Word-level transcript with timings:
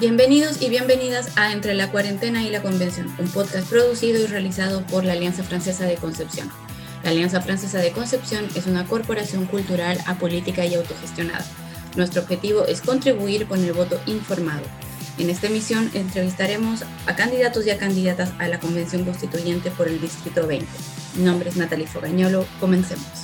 Bienvenidos 0.00 0.62
y 0.62 0.70
bienvenidas 0.70 1.36
a 1.36 1.52
Entre 1.52 1.74
la 1.74 1.90
Cuarentena 1.90 2.42
y 2.42 2.48
la 2.48 2.62
Convención, 2.62 3.14
un 3.18 3.28
podcast 3.28 3.68
producido 3.68 4.18
y 4.18 4.26
realizado 4.26 4.80
por 4.86 5.04
la 5.04 5.12
Alianza 5.12 5.44
Francesa 5.44 5.84
de 5.84 5.96
Concepción. 5.96 6.50
La 7.04 7.10
Alianza 7.10 7.42
Francesa 7.42 7.80
de 7.80 7.92
Concepción 7.92 8.46
es 8.54 8.66
una 8.66 8.86
corporación 8.86 9.44
cultural 9.44 9.98
apolítica 10.06 10.64
y 10.64 10.74
autogestionada. 10.74 11.44
Nuestro 11.96 12.22
objetivo 12.22 12.64
es 12.64 12.80
contribuir 12.80 13.46
con 13.46 13.62
el 13.62 13.74
voto 13.74 14.00
informado. 14.06 14.62
En 15.18 15.28
esta 15.28 15.48
emisión 15.48 15.90
entrevistaremos 15.92 16.82
a 17.04 17.14
candidatos 17.14 17.66
y 17.66 17.70
a 17.70 17.76
candidatas 17.76 18.32
a 18.38 18.48
la 18.48 18.58
Convención 18.58 19.04
Constituyente 19.04 19.70
por 19.70 19.86
el 19.86 20.00
Distrito 20.00 20.46
20. 20.46 20.66
Mi 21.16 21.24
nombre 21.24 21.50
es 21.50 21.56
Natalie 21.56 21.86
Fogañolo. 21.86 22.46
Comencemos. 22.58 23.19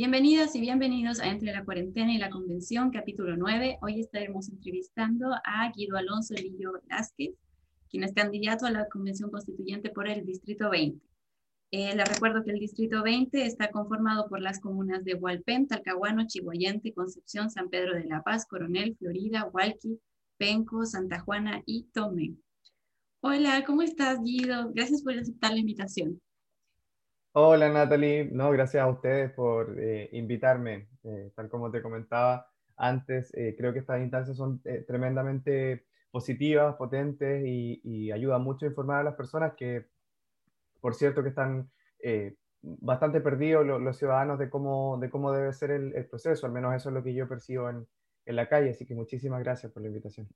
Bienvenidas 0.00 0.56
y 0.56 0.62
bienvenidos 0.62 1.20
a 1.20 1.28
Entre 1.28 1.52
la 1.52 1.62
Cuarentena 1.62 2.10
y 2.10 2.16
la 2.16 2.30
Convención, 2.30 2.90
capítulo 2.90 3.36
9. 3.36 3.80
Hoy 3.82 4.00
estaremos 4.00 4.48
entrevistando 4.48 5.28
a 5.44 5.70
Guido 5.76 5.98
Alonso 5.98 6.32
Lillo 6.32 6.72
Velázquez, 6.72 7.34
quien 7.90 8.04
es 8.04 8.14
candidato 8.14 8.64
a 8.64 8.70
la 8.70 8.88
Convención 8.88 9.30
Constituyente 9.30 9.90
por 9.90 10.08
el 10.08 10.24
Distrito 10.24 10.70
20. 10.70 11.06
Eh, 11.72 11.94
les 11.94 12.08
recuerdo 12.08 12.42
que 12.42 12.52
el 12.52 12.60
Distrito 12.60 13.02
20 13.02 13.44
está 13.44 13.70
conformado 13.70 14.26
por 14.26 14.40
las 14.40 14.58
comunas 14.58 15.04
de 15.04 15.16
Hualpén, 15.16 15.68
Talcahuano, 15.68 16.26
Chihuayante, 16.26 16.94
Concepción, 16.94 17.50
San 17.50 17.68
Pedro 17.68 17.94
de 17.94 18.06
la 18.06 18.22
Paz, 18.22 18.46
Coronel, 18.46 18.96
Florida, 18.96 19.50
Hualqui, 19.52 20.00
Penco, 20.38 20.86
Santa 20.86 21.20
Juana 21.20 21.62
y 21.66 21.88
Tomé. 21.92 22.36
Hola, 23.20 23.64
¿cómo 23.66 23.82
estás, 23.82 24.18
Guido? 24.22 24.70
Gracias 24.72 25.02
por 25.02 25.12
aceptar 25.12 25.52
la 25.52 25.60
invitación. 25.60 26.22
Hola 27.32 27.68
Natalie, 27.68 28.28
no, 28.32 28.50
gracias 28.50 28.82
a 28.82 28.88
ustedes 28.88 29.32
por 29.32 29.78
eh, 29.78 30.08
invitarme. 30.12 30.88
Eh, 31.04 31.30
tal 31.36 31.48
como 31.48 31.70
te 31.70 31.80
comentaba 31.80 32.50
antes, 32.76 33.32
eh, 33.34 33.54
creo 33.56 33.72
que 33.72 33.78
estas 33.78 34.00
instancias 34.00 34.36
son 34.36 34.60
tremendamente 34.88 35.86
positivas, 36.10 36.74
potentes 36.74 37.44
y, 37.46 37.80
y, 37.84 38.10
ayudan 38.10 38.42
mucho 38.42 38.66
a 38.66 38.70
informar 38.70 39.00
a 39.00 39.04
las 39.04 39.14
personas 39.14 39.52
que, 39.56 39.86
por 40.80 40.96
cierto, 40.96 41.22
que 41.22 41.28
están 41.28 41.70
bastante 42.62 43.20
perdidos 43.20 43.64
los, 43.64 43.96
ciudadanos 43.96 44.38
de 44.40 44.50
cómo, 44.50 44.98
de 44.98 45.08
cómo 45.08 45.30
debe 45.30 45.52
ser 45.52 45.70
el, 45.70 45.94
el, 45.94 46.06
proceso, 46.06 46.46
al 46.46 46.52
menos 46.52 46.74
eso 46.74 46.88
es 46.88 46.94
lo 46.96 47.04
que 47.04 47.14
yo 47.14 47.28
percibo 47.28 47.70
en, 47.70 47.86
en 48.26 48.36
la 48.36 48.48
calle, 48.48 48.70
así 48.70 48.84
que 48.86 48.94
muchísimas 48.94 49.40
gracias 49.44 49.70
por 49.70 49.82
la 49.82 49.88
invitación. 49.88 50.26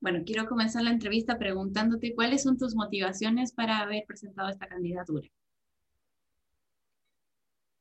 Bueno, 0.00 0.22
quiero 0.24 0.46
comenzar 0.46 0.84
la 0.84 0.90
entrevista 0.90 1.38
preguntándote 1.38 2.14
cuáles 2.14 2.44
son 2.44 2.56
tus 2.56 2.76
motivaciones 2.76 3.52
para 3.52 3.78
haber 3.78 4.04
presentado 4.06 4.48
esta 4.48 4.68
candidatura. 4.68 5.28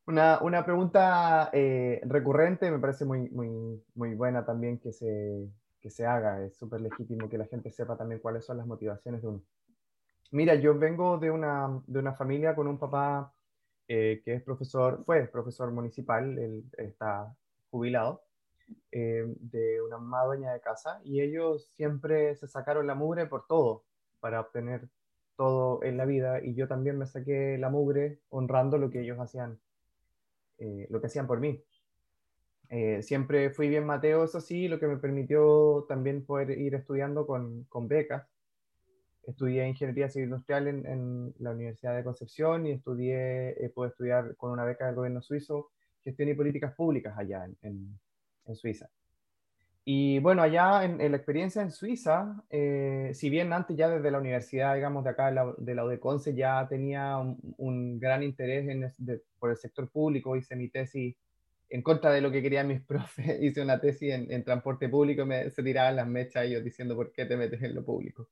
Una, 0.05 0.41
una 0.41 0.65
pregunta 0.65 1.49
eh, 1.53 2.01
recurrente, 2.03 2.69
me 2.69 2.79
parece 2.79 3.05
muy, 3.05 3.29
muy, 3.29 3.81
muy 3.95 4.15
buena 4.15 4.45
también 4.45 4.77
que 4.77 4.91
se, 4.91 5.49
que 5.79 5.89
se 5.89 6.05
haga. 6.05 6.43
Es 6.43 6.57
súper 6.57 6.81
legítimo 6.81 7.29
que 7.29 7.37
la 7.37 7.45
gente 7.45 7.71
sepa 7.71 7.95
también 7.95 8.19
cuáles 8.19 8.45
son 8.45 8.57
las 8.57 8.67
motivaciones 8.67 9.21
de 9.21 9.27
uno. 9.29 9.43
Mira, 10.31 10.55
yo 10.55 10.77
vengo 10.77 11.17
de 11.19 11.31
una, 11.31 11.81
de 11.87 11.99
una 11.99 12.13
familia 12.13 12.55
con 12.55 12.67
un 12.67 12.79
papá 12.79 13.33
eh, 13.87 14.21
que 14.25 14.33
es 14.33 14.43
profesor, 14.43 15.03
fue 15.05 15.27
profesor 15.27 15.71
municipal, 15.71 16.37
él 16.37 16.65
está 16.77 17.33
jubilado, 17.69 18.23
eh, 18.91 19.25
de 19.39 19.81
una 19.81 19.97
mamá 19.97 20.35
de 20.35 20.61
casa, 20.61 20.99
y 21.03 21.21
ellos 21.21 21.69
siempre 21.75 22.35
se 22.35 22.47
sacaron 22.47 22.87
la 22.87 22.95
mugre 22.95 23.27
por 23.27 23.45
todo, 23.45 23.83
para 24.19 24.39
obtener 24.41 24.89
todo 25.35 25.83
en 25.83 25.97
la 25.97 26.05
vida, 26.05 26.43
y 26.43 26.55
yo 26.55 26.67
también 26.67 26.97
me 26.97 27.05
saqué 27.05 27.57
la 27.57 27.69
mugre 27.69 28.19
honrando 28.29 28.77
lo 28.77 28.89
que 28.89 29.01
ellos 29.01 29.19
hacían 29.19 29.59
eh, 30.63 30.87
lo 30.89 31.01
que 31.01 31.07
hacían 31.07 31.27
por 31.27 31.41
mí. 31.41 31.61
Eh, 32.69 33.03
siempre 33.03 33.49
fui 33.49 33.67
bien 33.67 33.85
Mateo, 33.85 34.23
eso 34.23 34.39
sí, 34.39 34.67
lo 34.67 34.79
que 34.79 34.87
me 34.87 34.97
permitió 34.97 35.85
también 35.89 36.25
poder 36.25 36.51
ir 36.57 36.73
estudiando 36.73 37.27
con, 37.27 37.65
con 37.65 37.87
becas. 37.87 38.25
Estudié 39.23 39.67
Ingeniería 39.67 40.09
Civil 40.09 40.29
Industrial 40.29 40.67
en, 40.67 41.33
la 41.39 41.51
Universidad 41.51 41.95
de 41.95 42.03
Concepción 42.03 42.65
y 42.65 42.71
estudié, 42.71 43.51
eh, 43.63 43.69
pude 43.69 43.89
estudiar 43.89 44.35
con 44.37 44.51
una 44.51 44.65
beca 44.65 44.85
del 44.85 44.95
gobierno 44.95 45.21
suizo 45.21 45.71
Gestión 46.03 46.29
y 46.29 46.33
Políticas 46.33 46.73
Públicas 46.75 47.13
allá 47.17 47.45
en, 47.61 47.99
en 48.45 48.55
Suiza. 48.55 48.89
Y 49.85 50.19
bueno, 50.19 50.41
allá 50.41 50.85
en, 50.85 50.97
la 50.97 51.17
experiencia 51.17 51.61
en 51.61 51.71
Suiza, 51.71 52.41
eh, 52.49 53.11
si 53.13 53.29
bien 53.29 53.51
antes 53.51 53.75
ya 53.75 53.89
desde 53.89 54.11
la 54.11 54.19
universidad, 54.19 54.75
digamos, 54.75 55.03
de 55.03 55.09
acá 55.09 55.27
de 55.57 55.75
la, 55.75 55.83
UDECONCE 55.83 56.33
ya 56.33 56.65
tenía 56.69 57.17
un, 57.17 57.99
gran 57.99 58.23
interés 58.23 58.69
en, 58.69 58.89
por 59.39 59.49
el 59.49 59.57
sector 59.57 59.89
público, 59.89 60.37
hice 60.37 60.55
mi 60.55 60.69
tesis 60.69 61.15
en 61.69 61.81
contra 61.81 62.11
de 62.11 62.21
lo 62.21 62.31
que 62.31 62.41
querían 62.41 62.67
mis 62.67 62.81
profes, 62.85 63.41
hice 63.41 63.61
una 63.61 63.81
tesis 63.81 64.13
en, 64.13 64.43
transporte 64.45 64.87
público, 64.87 65.25
me, 65.25 65.49
se 65.49 65.61
tiraban 65.61 65.97
las 65.97 66.07
mechas 66.07 66.45
ellos 66.45 66.63
diciendo 66.63 66.95
por 66.95 67.11
qué 67.11 67.25
te 67.25 67.35
metes 67.35 67.61
en 67.61 67.75
lo 67.75 67.83
público. 67.83 68.29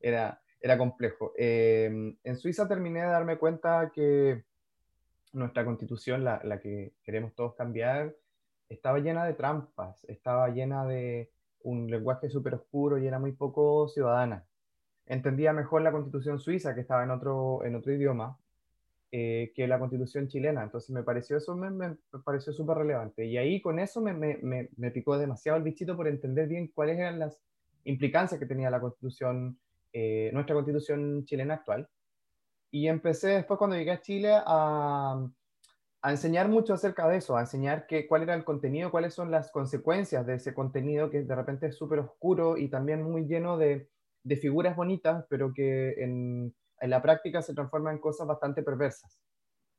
Era, 0.00 0.40
era 0.60 0.78
complejo. 0.78 1.32
Eh, 1.36 2.14
en 2.22 2.36
Suiza 2.36 2.68
terminé 2.68 3.00
de 3.00 3.06
darme 3.08 3.36
cuenta 3.36 3.90
que 3.92 4.44
nuestra 5.32 5.64
constitución, 5.64 6.22
la, 6.22 6.40
la 6.44 6.60
que 6.60 6.92
queremos 7.02 7.34
todos 7.34 7.56
cambiar, 7.56 8.14
estaba 8.68 8.98
llena 8.98 9.24
de 9.24 9.34
trampas, 9.34 10.04
estaba 10.04 10.48
llena 10.48 10.86
de 10.86 11.30
un 11.62 11.90
lenguaje 11.90 12.28
súper 12.28 12.54
oscuro 12.54 12.98
y 12.98 13.06
era 13.06 13.18
muy 13.18 13.32
poco 13.32 13.88
ciudadana. 13.88 14.46
Entendía 15.06 15.52
mejor 15.52 15.82
la 15.82 15.92
constitución 15.92 16.38
suiza, 16.38 16.74
que 16.74 16.82
estaba 16.82 17.02
en 17.04 17.10
otro, 17.10 17.64
en 17.64 17.74
otro 17.74 17.92
idioma, 17.92 18.38
eh, 19.10 19.52
que 19.54 19.66
la 19.66 19.78
constitución 19.78 20.28
chilena. 20.28 20.62
Entonces 20.62 20.90
me 20.90 21.02
pareció 21.02 21.38
eso, 21.38 21.56
me, 21.56 21.96
pareció 22.24 22.52
súper 22.52 22.78
relevante. 22.78 23.24
Y 23.24 23.38
ahí 23.38 23.60
con 23.60 23.78
eso 23.78 24.02
me, 24.02 24.12
me, 24.12 24.68
me, 24.76 24.90
picó 24.90 25.16
demasiado 25.16 25.56
el 25.56 25.64
bichito 25.64 25.96
por 25.96 26.08
entender 26.08 26.46
bien 26.46 26.68
cuáles 26.68 26.98
eran 26.98 27.18
las 27.18 27.40
implicancias 27.84 28.38
que 28.38 28.46
tenía 28.46 28.70
la 28.70 28.80
constitución, 28.80 29.58
eh, 29.94 30.30
nuestra 30.34 30.54
constitución 30.54 31.24
chilena 31.24 31.54
actual. 31.54 31.88
Y 32.70 32.86
empecé 32.88 33.28
después 33.28 33.56
cuando 33.56 33.76
llegué 33.76 33.92
a 33.92 34.02
Chile 34.02 34.30
a, 34.34 35.26
a 36.00 36.10
enseñar 36.12 36.48
mucho 36.48 36.74
acerca 36.74 37.08
de 37.08 37.16
eso, 37.16 37.36
a 37.36 37.40
enseñar 37.40 37.86
que, 37.86 38.06
cuál 38.06 38.22
era 38.22 38.34
el 38.34 38.44
contenido, 38.44 38.90
cuáles 38.90 39.14
son 39.14 39.30
las 39.30 39.50
consecuencias 39.50 40.26
de 40.26 40.34
ese 40.34 40.54
contenido 40.54 41.10
que 41.10 41.22
de 41.22 41.34
repente 41.34 41.66
es 41.66 41.76
súper 41.76 41.98
oscuro 41.98 42.56
y 42.56 42.68
también 42.68 43.02
muy 43.02 43.26
lleno 43.26 43.58
de, 43.58 43.88
de 44.22 44.36
figuras 44.36 44.76
bonitas, 44.76 45.26
pero 45.28 45.52
que 45.52 45.94
en, 46.02 46.54
en, 46.80 46.90
la 46.90 47.02
práctica 47.02 47.42
se 47.42 47.54
transforma 47.54 47.92
en 47.92 47.98
cosas 47.98 48.26
bastante 48.28 48.62
perversas. 48.62 49.18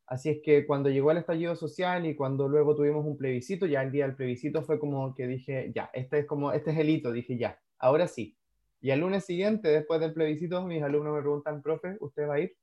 Así 0.07 0.29
es 0.29 0.39
que 0.43 0.65
cuando 0.65 0.89
llegó 0.89 1.11
el 1.11 1.17
estallido 1.17 1.55
social 1.55 2.05
y 2.05 2.15
cuando 2.15 2.49
luego 2.49 2.75
tuvimos 2.75 3.05
un 3.05 3.17
plebiscito, 3.17 3.65
ya 3.65 3.83
el 3.83 3.91
día 3.91 4.05
del 4.05 4.15
plebiscito 4.15 4.63
fue 4.63 4.79
como 4.79 5.13
que 5.13 5.27
dije, 5.27 5.71
ya, 5.73 5.89
este 5.93 6.19
es 6.19 6.25
como, 6.25 6.51
este 6.51 6.71
es 6.71 6.79
el 6.79 6.89
hito, 6.89 7.11
dije, 7.11 7.37
ya, 7.37 7.59
ahora 7.77 8.07
sí. 8.07 8.35
Y 8.81 8.91
el 8.91 9.01
lunes 9.01 9.25
siguiente, 9.25 9.69
después 9.69 9.99
del 10.01 10.13
plebiscito, 10.13 10.65
mis 10.65 10.81
alumnos 10.81 11.13
me 11.13 11.21
preguntan, 11.21 11.61
profe, 11.61 11.97
¿usted 11.99 12.27
va 12.27 12.35
a 12.35 12.39
ir 12.39 12.57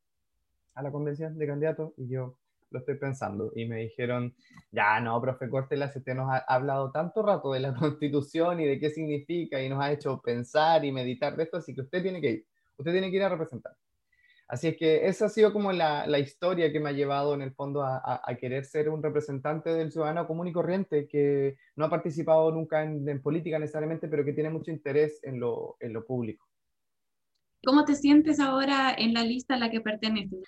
a 0.74 0.82
la 0.82 0.90
convención 0.90 1.38
de 1.38 1.46
candidatos? 1.46 1.92
Y 1.96 2.08
yo, 2.08 2.36
lo 2.70 2.80
estoy 2.80 2.96
pensando. 2.96 3.52
Y 3.54 3.66
me 3.66 3.76
dijeron, 3.78 4.34
ya 4.70 5.00
no, 5.00 5.20
profe 5.20 5.48
Cortela, 5.48 5.92
usted 5.94 6.14
nos 6.14 6.30
ha 6.30 6.38
hablado 6.38 6.90
tanto 6.90 7.22
rato 7.22 7.52
de 7.52 7.60
la 7.60 7.74
constitución 7.74 8.60
y 8.60 8.66
de 8.66 8.78
qué 8.78 8.90
significa 8.90 9.62
y 9.62 9.68
nos 9.68 9.82
ha 9.82 9.92
hecho 9.92 10.20
pensar 10.20 10.84
y 10.84 10.92
meditar 10.92 11.36
de 11.36 11.44
esto, 11.44 11.58
así 11.58 11.74
que 11.74 11.82
usted 11.82 12.02
tiene 12.02 12.20
que 12.20 12.30
ir, 12.30 12.46
usted 12.76 12.92
tiene 12.92 13.10
que 13.10 13.16
ir 13.16 13.22
a 13.22 13.28
representar. 13.28 13.74
Así 14.48 14.68
es 14.68 14.76
que 14.76 15.08
esa 15.08 15.26
ha 15.26 15.28
sido 15.28 15.52
como 15.52 15.72
la, 15.72 16.06
la 16.06 16.20
historia 16.20 16.70
que 16.70 16.78
me 16.78 16.90
ha 16.90 16.92
llevado 16.92 17.34
en 17.34 17.42
el 17.42 17.52
fondo 17.52 17.82
a, 17.82 18.22
a, 18.24 18.34
querer 18.36 18.64
ser 18.64 18.88
un 18.88 19.02
representante 19.02 19.70
del 19.70 19.90
ciudadano 19.90 20.24
común 20.28 20.46
y 20.46 20.52
corriente 20.52 21.08
que 21.08 21.56
no 21.74 21.86
ha 21.86 21.90
participado 21.90 22.52
nunca 22.52 22.84
en, 22.84 23.08
en 23.08 23.20
política 23.20 23.58
necesariamente, 23.58 24.06
pero 24.06 24.24
que 24.24 24.32
tiene 24.32 24.50
mucho 24.50 24.70
interés 24.70 25.18
en 25.24 25.40
lo, 25.40 25.76
en 25.80 25.92
lo 25.92 26.06
público. 26.06 26.46
¿Cómo 27.64 27.84
te 27.84 27.96
sientes 27.96 28.38
ahora 28.38 28.94
en 28.96 29.14
la 29.14 29.24
lista 29.24 29.54
a 29.54 29.58
la 29.58 29.68
que 29.68 29.80
perteneces? 29.80 30.38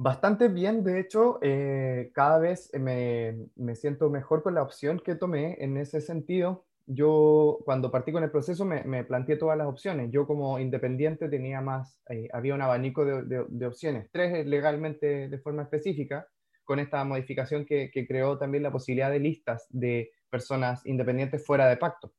Bastante 0.00 0.46
bien, 0.46 0.84
de 0.84 1.00
hecho, 1.00 1.40
eh, 1.42 2.12
cada 2.14 2.38
vez 2.38 2.70
me, 2.72 3.48
me, 3.56 3.74
siento 3.74 4.08
mejor 4.10 4.44
con 4.44 4.54
la 4.54 4.62
opción 4.62 5.00
que 5.04 5.16
tomé 5.16 5.56
en 5.58 5.76
ese 5.76 6.00
sentido. 6.00 6.66
Yo 6.86 7.58
cuando 7.64 7.90
partí 7.90 8.12
con 8.12 8.22
el 8.22 8.30
proceso 8.30 8.64
me, 8.64 8.84
me 8.84 9.02
planteé 9.02 9.36
todas 9.36 9.58
las 9.58 9.66
opciones. 9.66 10.12
Yo 10.12 10.24
como 10.24 10.60
independiente 10.60 11.28
tenía 11.28 11.60
más, 11.62 11.98
eh, 12.10 12.28
había 12.32 12.54
un 12.54 12.62
abanico 12.62 13.04
de, 13.04 13.44
de, 13.48 13.66
opciones, 13.66 14.08
tres 14.12 14.46
legalmente 14.46 15.28
de 15.28 15.38
forma 15.40 15.64
específica, 15.64 16.28
con 16.62 16.78
esta 16.78 17.02
modificación 17.02 17.66
que, 17.66 17.90
que 17.92 18.06
creó 18.06 18.38
también 18.38 18.62
la 18.62 18.70
posibilidad 18.70 19.10
de 19.10 19.18
listas 19.18 19.66
de 19.70 20.12
personas 20.30 20.86
independientes 20.86 21.44
fuera 21.44 21.68
de 21.68 21.76
pacto. 21.76 22.12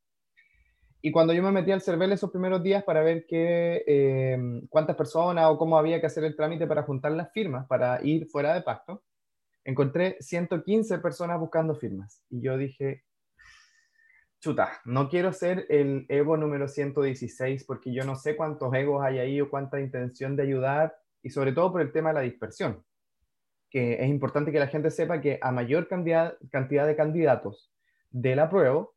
Y 1.02 1.12
cuando 1.12 1.34
yo 1.34 1.42
me 1.42 1.52
metí 1.52 1.72
al 1.72 1.82
CERVEL 1.82 2.12
esos 2.12 2.30
primeros 2.30 2.62
días 2.62 2.84
para 2.84 3.02
ver 3.02 3.26
qué, 3.26 3.84
eh, 3.88 4.38
cuántas 4.70 4.96
personas 4.98 5.46
o 5.48 5.58
cómo 5.58 5.78
había 5.78 6.02
que 6.02 6.08
hacer 6.08 6.26
el 6.26 6.36
trámite 6.36 6.68
para 6.68 6.84
juntar 6.84 7.14
las 7.14 7.32
firmas, 7.32 7.66
para 7.68 8.04
ir 8.04 8.28
fuera 8.28 8.54
de 8.54 8.62
pacto, 8.62 9.04
encontré 9.64 10.18
115 10.20 11.00
personas 11.00 11.40
buscando 11.40 11.74
firmas. 11.76 12.24
Y 12.30 12.42
yo 12.42 12.58
dije, 12.58 13.06
chuta, 14.42 14.82
no 14.84 15.10
quiero 15.10 15.32
ser 15.32 15.66
el 15.70 16.06
ego 16.10 16.36
número 16.36 16.68
116 16.68 17.64
porque 17.64 17.94
yo 17.94 18.04
no 18.04 18.16
sé 18.16 18.36
cuántos 18.36 18.74
egos 18.74 19.02
hay 19.04 19.20
ahí 19.20 19.42
o 19.42 19.50
cuánta 19.50 19.80
intención 19.80 20.36
de 20.36 20.44
ayudar 20.44 20.96
y 21.22 21.30
sobre 21.30 21.54
todo 21.54 21.72
por 21.72 21.82
el 21.82 21.94
tema 21.94 22.10
de 22.10 22.16
la 22.16 22.22
dispersión, 22.22 22.84
que 23.70 24.04
es 24.04 24.10
importante 24.10 24.52
que 24.52 24.60
la 24.60 24.68
gente 24.68 24.92
sepa 24.92 25.22
que 25.22 25.40
a 25.42 25.52
mayor 25.52 25.88
cantidad, 25.88 26.38
cantidad 26.52 26.88
de 26.88 26.96
candidatos, 26.96 27.72
del 28.10 28.40
apruebo, 28.40 28.96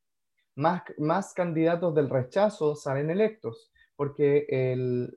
más, 0.55 0.83
más 0.99 1.33
candidatos 1.33 1.95
del 1.95 2.11
rechazo 2.11 2.75
salen 2.75 3.11
electos, 3.11 3.73
porque 3.97 4.47
el, 4.49 5.17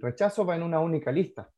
rechazo 0.00 0.44
va 0.44 0.56
en 0.56 0.62
una 0.62 0.80
única 0.80 1.12
lista. 1.12 1.50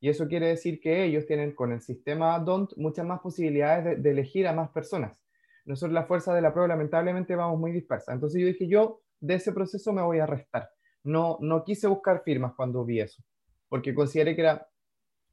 Y 0.00 0.08
eso 0.08 0.28
quiere 0.28 0.48
decir 0.48 0.80
que 0.80 1.04
ellos 1.04 1.26
tienen 1.26 1.54
con 1.54 1.72
el 1.72 1.82
sistema 1.82 2.38
DONT 2.38 2.72
muchas 2.76 3.04
más 3.04 3.20
posibilidades 3.20 4.02
de, 4.02 4.10
elegir 4.10 4.46
a 4.48 4.52
más 4.52 4.70
personas. 4.70 5.20
Nosotros 5.66 5.92
la 5.92 6.06
fuerza 6.06 6.34
de 6.34 6.40
la 6.40 6.52
prueba 6.52 6.68
lamentablemente 6.68 7.36
vamos 7.36 7.58
muy 7.58 7.70
dispersa. 7.72 8.12
Entonces 8.12 8.40
yo 8.40 8.46
dije, 8.46 8.66
yo 8.66 9.02
de 9.20 9.34
ese 9.34 9.52
proceso 9.52 9.92
me 9.92 10.02
voy 10.02 10.18
a 10.18 10.26
restar. 10.26 10.70
No, 11.04 11.38
no 11.40 11.64
quise 11.64 11.86
buscar 11.86 12.22
firmas 12.24 12.54
cuando 12.54 12.84
vi 12.84 13.00
eso, 13.00 13.22
porque 13.68 13.94
consideré 13.94 14.34
que 14.34 14.42
era, 14.42 14.68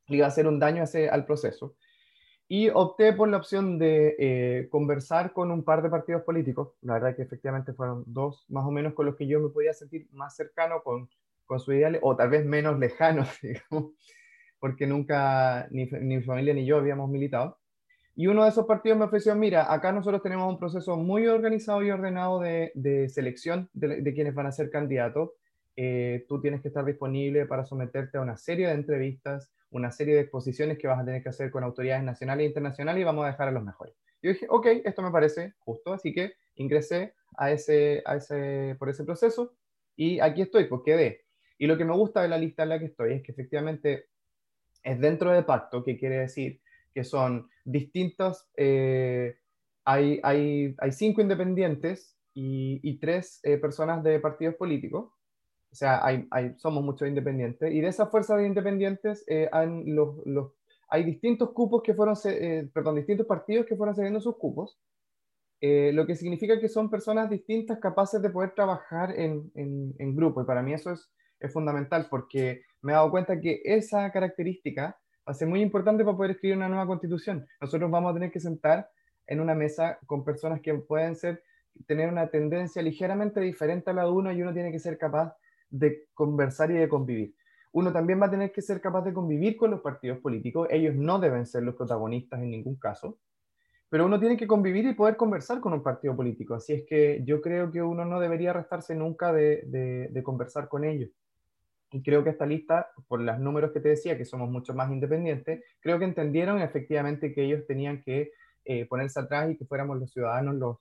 iba 0.08 0.26
a 0.26 0.30
hacer 0.30 0.48
un 0.48 0.60
daño 0.60 0.84
ese, 0.84 1.10
al 1.10 1.26
proceso. 1.26 1.76
Y 2.50 2.70
opté 2.70 3.12
por 3.14 3.28
la 3.28 3.38
opción 3.38 3.78
de 3.78 4.16
eh, 4.20 4.70
conversar 4.70 5.34
con 5.34 5.52
un 5.52 5.64
par 5.64 5.82
de 5.82 5.90
partidos 5.90 6.24
políticos. 6.24 6.74
La 6.82 6.94
verdad 6.94 7.16
que 7.16 7.24
efectivamente 7.24 7.74
fueron 7.74 8.04
dos 8.08 8.46
más 8.50 8.66
o 8.66 8.72
menos 8.72 8.94
con 8.94 9.06
los 9.06 9.16
que 9.16 9.28
yo 9.28 9.40
me 9.40 9.50
podía 9.50 9.74
sentir 9.74 10.08
más 10.12 10.36
cercano 10.36 10.82
con, 10.82 11.10
con 11.46 11.60
sus 11.60 11.76
ideales, 11.76 12.00
o 12.04 12.16
tal 12.16 12.30
vez 12.30 12.46
menos 12.46 12.80
lejanos, 12.80 13.28
digamos, 13.42 13.94
porque 14.60 14.88
nunca 14.88 15.68
ni, 15.72 15.86
ni 15.86 16.18
mi 16.18 16.24
familia 16.24 16.54
ni 16.54 16.66
yo 16.66 16.78
habíamos 16.78 17.10
militado. 17.10 17.58
Y 18.20 18.26
uno 18.26 18.44
de 18.44 18.50
esos 18.50 18.66
partidos 18.66 18.98
me 18.98 19.06
ofreció, 19.06 19.36
mira, 19.36 19.72
acá 19.72 19.92
nosotros 19.92 20.24
tenemos 20.24 20.52
un 20.52 20.58
proceso 20.58 20.98
muy 20.98 21.28
organizado 21.28 21.84
y 21.84 21.92
ordenado 21.92 22.40
de, 22.40 22.72
de 22.74 23.08
selección 23.10 23.70
de, 23.74 24.12
quienes 24.16 24.34
van 24.34 24.48
a 24.48 24.52
ser 24.52 24.72
candidatos. 24.72 25.34
Eh, 25.76 26.26
tú 26.28 26.42
tienes 26.42 26.64
que 26.64 26.70
estar 26.70 26.84
disponible 26.84 27.46
para 27.46 27.64
someterte 27.64 28.18
a 28.18 28.22
una 28.22 28.36
serie 28.36 28.70
de 28.70 28.74
entrevistas, 28.74 29.52
una 29.72 29.92
serie 29.92 30.16
de 30.16 30.22
exposiciones 30.22 30.78
que 30.78 30.88
vas 30.88 31.00
a 31.00 31.06
tener 31.06 31.22
que 31.22 31.30
hacer 31.30 31.52
con 31.52 31.64
autoridades 31.64 32.04
nacionales 32.04 32.44
e 32.44 32.48
internacionales 32.48 33.02
y 33.02 33.06
vamos 33.06 33.26
a 33.26 33.30
dejar 33.30 33.50
a 33.50 33.52
los 33.52 33.64
mejores. 33.64 33.96
Yo 34.22 34.32
dije, 34.32 34.48
ok, 34.50 34.66
esto 34.86 35.02
me 35.02 35.12
parece 35.12 35.54
justo, 35.60 35.94
así 35.94 36.14
que 36.14 36.34
ingresé 36.56 37.14
a 37.38 37.52
ese, 37.52 38.02
a 38.06 38.16
ese, 38.16 38.76
por 38.80 38.90
ese 38.90 39.04
proceso 39.04 39.54
y 39.96 40.20
aquí 40.20 40.42
estoy, 40.42 40.66
pues 40.66 40.82
quedé. 40.86 41.26
Y 41.58 41.68
lo 41.68 41.78
que 41.78 41.86
me 41.86 41.94
gusta 41.94 42.22
de 42.22 42.30
la 42.30 42.38
lista 42.38 42.64
en 42.64 42.70
la 42.70 42.80
que 42.80 42.86
estoy 42.86 43.14
es 43.14 43.24
que 43.24 43.32
efectivamente 43.32 44.08
es 44.84 45.00
dentro 45.00 45.32
de 45.32 45.44
pacto, 45.44 45.84
que 45.84 45.98
quiere 45.98 46.20
decir 46.20 46.62
que 46.94 47.04
son 47.04 47.50
distintos, 47.64 48.48
eh, 48.56 49.38
hay, 49.86 50.20
hay, 50.24 50.76
hay, 50.80 50.92
cinco 50.92 51.22
independientes 51.22 52.18
y, 52.34 52.80
y 52.84 53.00
tres 53.00 53.40
eh, 53.44 53.58
personas 53.58 54.04
de 54.04 54.20
partidos 54.20 54.56
políticos, 54.56 55.12
o 55.72 55.76
sea, 55.76 56.04
hay, 56.04 56.28
somos 56.58 56.84
muchos 56.84 57.08
independientes, 57.08 57.72
y 57.72 57.82
de 57.82 57.88
esa 57.88 58.08
fuerza 58.08 58.36
de 58.36 58.48
independientes 58.48 59.24
eh, 59.28 59.50
los, 59.86 60.26
los, 60.26 60.52
hay 60.90 61.04
distintos 61.04 61.52
cupos 61.52 61.84
que 61.84 61.94
fueron, 61.94 62.16
eh, 62.26 62.70
perdón, 62.74 62.96
distintos 62.96 63.28
partidos 63.28 63.66
que 63.66 63.76
fueron 63.76 63.96
cediendo 63.96 64.22
sus 64.22 64.38
cupos, 64.38 64.80
eh, 65.60 65.92
lo 65.94 66.06
que 66.06 66.16
significa 66.16 66.60
que 66.60 66.70
son 66.70 66.90
personas 66.90 67.30
distintas 67.30 67.80
capaces 67.80 68.22
de 68.22 68.30
poder 68.30 68.52
trabajar 68.52 69.20
en, 69.20 69.52
en, 69.56 69.94
en 69.98 70.16
grupo, 70.16 70.42
y 70.42 70.46
para 70.46 70.62
mí 70.62 70.74
eso 70.74 70.92
es, 70.92 71.12
es, 71.40 71.52
fundamental, 71.52 72.08
porque 72.10 72.62
me 72.82 72.94
he 72.94 72.96
dado 72.96 73.12
cuenta 73.12 73.40
que 73.40 73.62
esa 73.66 74.12
característica 74.12 74.98
va 75.28 75.32
a 75.32 75.34
ser 75.34 75.48
muy 75.48 75.62
importante 75.62 76.06
para 76.06 76.16
poder 76.16 76.32
escribir 76.32 76.58
una 76.58 76.70
nueva 76.70 76.88
constitución. 76.88 77.46
Nosotros 77.60 77.92
vamos 77.92 78.12
a 78.12 78.14
tener 78.14 78.32
que 78.32 78.40
sentar 78.40 78.90
en 79.26 79.42
una 79.42 79.54
mesa 79.54 80.00
con 80.06 80.24
personas 80.24 80.62
que 80.62 80.74
pueden 80.76 81.16
ser, 81.16 81.44
tener 81.86 82.10
una 82.10 82.30
tendencia 82.30 82.82
ligeramente 82.82 83.42
diferente 83.42 83.90
a 83.90 83.94
la 83.94 84.04
de 84.04 84.12
uno 84.12 84.32
y 84.32 84.42
uno 84.42 84.54
tiene 84.54 84.72
que 84.72 84.80
ser 84.80 84.98
capaz 84.98 85.36
de 85.70 86.06
conversar 86.14 86.72
y 86.72 86.76
de 86.76 86.90
convivir. 86.90 87.36
Uno 87.74 87.92
también 87.92 88.22
va 88.22 88.26
a 88.26 88.32
tener 88.32 88.52
que 88.52 88.62
ser 88.62 88.82
capaz 88.82 89.04
de 89.04 89.14
convivir 89.14 89.56
con 89.58 89.72
los 89.72 89.82
partidos 89.82 90.20
políticos. 90.20 90.68
Ellos 90.72 90.96
no 90.96 91.20
deben 91.20 91.46
ser 91.46 91.64
los 91.64 91.76
protagonistas 91.76 92.42
en 92.42 92.50
ningún 92.50 92.76
caso. 92.78 93.20
Pero 93.90 94.06
uno 94.06 94.20
tiene 94.20 94.36
que 94.36 94.48
convivir 94.48 94.86
y 94.86 94.94
poder 94.96 95.16
conversar 95.16 95.62
con 95.62 95.74
un 95.74 95.84
partido 95.84 96.16
político. 96.16 96.56
Así 96.56 96.74
es 96.74 96.86
que 96.86 97.22
yo 97.24 97.42
creo 97.42 97.72
que 97.72 97.82
uno 97.82 98.04
no 98.04 98.20
debería 98.20 98.52
restarse 98.52 98.96
nunca 98.96 99.32
de, 99.32 99.64
de, 100.12 100.24
conversar 100.24 100.68
con 100.68 100.84
ellos. 100.84 101.10
Y 101.92 102.04
creo 102.04 102.22
que 102.24 102.32
esta 102.32 102.46
lista, 102.46 102.90
por 103.08 103.22
los 103.22 103.40
números 103.40 103.72
que 103.72 103.80
te 103.80 103.90
decía, 103.90 104.18
que 104.18 104.26
somos 104.26 104.50
mucho 104.50 104.74
más 104.74 104.92
independientes, 104.92 105.64
creo 105.80 106.00
que 106.00 106.06
entendieron 106.06 106.62
efectivamente 106.62 107.34
que 107.34 107.46
ellos 107.46 107.66
tenían 107.66 108.02
que 108.02 108.32
eh, 108.66 108.86
ponerse 108.88 109.22
atrás 109.22 109.52
y 109.52 109.56
que 109.56 109.66
fuéramos 109.66 109.98
los 109.98 110.12
ciudadanos 110.12 110.56
los, 110.56 110.78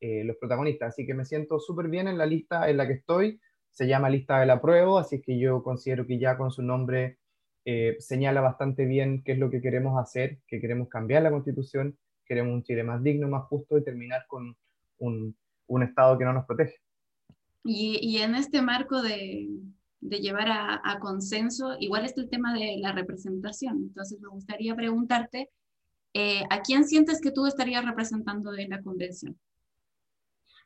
eh, 0.00 0.24
los 0.24 0.36
protagonistas. 0.36 0.90
Así 0.90 1.06
que 1.06 1.14
me 1.14 1.24
siento 1.24 1.58
súper 1.58 1.88
bien 1.88 2.06
en 2.08 2.18
la 2.18 2.26
lista 2.26 2.68
en 2.68 2.76
la 2.76 2.86
que 2.86 2.94
estoy 2.94 3.40
se 3.72 3.86
llama 3.86 4.10
lista 4.10 4.38
de 4.38 4.46
la 4.46 4.60
prueba, 4.60 5.00
así 5.00 5.20
que 5.20 5.38
yo 5.38 5.62
considero 5.62 6.06
que 6.06 6.18
ya 6.18 6.36
con 6.36 6.50
su 6.50 6.62
nombre 6.62 7.18
eh, 7.64 7.96
señala 7.98 8.40
bastante 8.40 8.84
bien 8.84 9.22
qué 9.24 9.32
es 9.32 9.38
lo 9.38 9.50
que 9.50 9.62
queremos 9.62 9.98
hacer, 9.98 10.38
que 10.46 10.60
queremos 10.60 10.88
cambiar 10.88 11.22
la 11.22 11.30
constitución, 11.30 11.96
queremos 12.26 12.52
un 12.52 12.62
Chile 12.62 12.84
más 12.84 13.02
digno, 13.02 13.28
más 13.28 13.44
justo 13.44 13.78
y 13.78 13.84
terminar 13.84 14.24
con 14.28 14.54
un, 14.98 15.36
un 15.66 15.82
Estado 15.82 16.18
que 16.18 16.24
no 16.24 16.34
nos 16.34 16.46
protege. 16.46 16.76
Y, 17.64 17.98
y 18.02 18.18
en 18.18 18.34
este 18.34 18.60
marco 18.60 19.00
de, 19.00 19.48
de 20.00 20.18
llevar 20.18 20.48
a, 20.48 20.80
a, 20.84 20.98
consenso, 20.98 21.76
igual 21.78 22.04
está 22.04 22.20
el 22.20 22.28
tema 22.28 22.52
de 22.52 22.76
la 22.78 22.92
representación. 22.92 23.78
Entonces 23.78 24.20
me 24.20 24.28
gustaría 24.28 24.74
preguntarte, 24.74 25.48
eh, 26.12 26.42
¿a 26.50 26.60
quién 26.60 26.84
sientes 26.84 27.20
que 27.20 27.30
tú 27.30 27.46
estarías 27.46 27.84
representando 27.84 28.54
en 28.54 28.70
la 28.70 28.82
convención? 28.82 29.38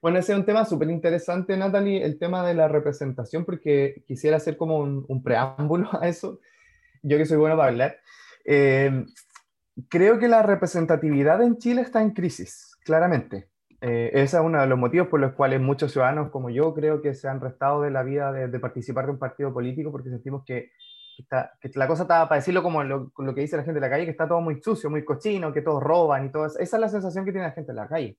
Bueno, 0.02 0.18
ese 0.18 0.32
es 0.32 0.38
un 0.38 0.44
tema 0.44 0.64
súper 0.64 0.90
interesante, 0.90 1.56
Natalie, 1.56 2.04
el 2.04 2.18
tema 2.18 2.46
de 2.46 2.54
la 2.54 2.68
representación, 2.68 3.44
porque 3.44 4.02
quisiera 4.06 4.36
hacer 4.36 4.56
como 4.56 4.78
un, 4.78 5.22
preámbulo 5.22 5.88
a 6.00 6.08
eso. 6.08 6.40
Yo 7.02 7.18
que 7.18 7.26
soy 7.26 7.38
bueno 7.38 7.56
para 7.56 7.68
hablar. 7.68 7.96
Eh, 8.44 9.04
creo 9.88 10.18
que 10.18 10.28
la 10.28 10.42
representatividad 10.42 11.42
en 11.42 11.58
Chile 11.58 11.82
está 11.82 12.02
en 12.02 12.10
crisis, 12.10 12.76
claramente. 12.84 13.48
Eh, 13.80 14.10
ese 14.14 14.36
es 14.36 14.42
uno 14.42 14.60
de 14.60 14.66
los 14.66 14.78
motivos 14.78 15.08
por 15.08 15.20
los 15.20 15.34
cuales 15.34 15.60
muchos 15.60 15.92
ciudadanos 15.92 16.30
como 16.30 16.48
yo 16.48 16.72
creo 16.74 17.02
que 17.02 17.14
se 17.14 17.28
han 17.28 17.40
restado 17.40 17.82
de 17.82 17.90
la 17.90 18.02
vida 18.02 18.32
de, 18.32 18.58
participar 18.58 19.04
de 19.04 19.12
un 19.12 19.18
partido 19.18 19.52
político 19.52 19.92
porque 19.92 20.08
sentimos 20.08 20.44
que, 20.46 20.70
que 21.60 21.70
la 21.74 21.86
cosa 21.86 22.04
está, 22.04 22.26
para 22.26 22.40
decirlo 22.40 22.62
como 22.62 22.82
lo, 22.82 23.12
lo, 23.18 23.34
que 23.34 23.42
dice 23.42 23.56
la 23.56 23.64
gente 23.64 23.80
de 23.80 23.86
la 23.86 23.90
calle, 23.90 24.06
que 24.06 24.12
está 24.12 24.26
todo 24.26 24.40
muy 24.40 24.62
sucio, 24.62 24.88
muy 24.88 25.04
cochino, 25.04 25.52
que 25.52 25.60
todos 25.60 25.82
roban 25.82 26.26
y 26.26 26.32
todo 26.32 26.46
eso. 26.46 26.58
Esa 26.58 26.76
es 26.76 26.80
la 26.80 26.88
sensación 26.88 27.24
que 27.24 27.32
tiene 27.32 27.46
la 27.46 27.52
gente 27.52 27.72
en 27.72 27.76
la 27.76 27.88
calle. 27.88 28.16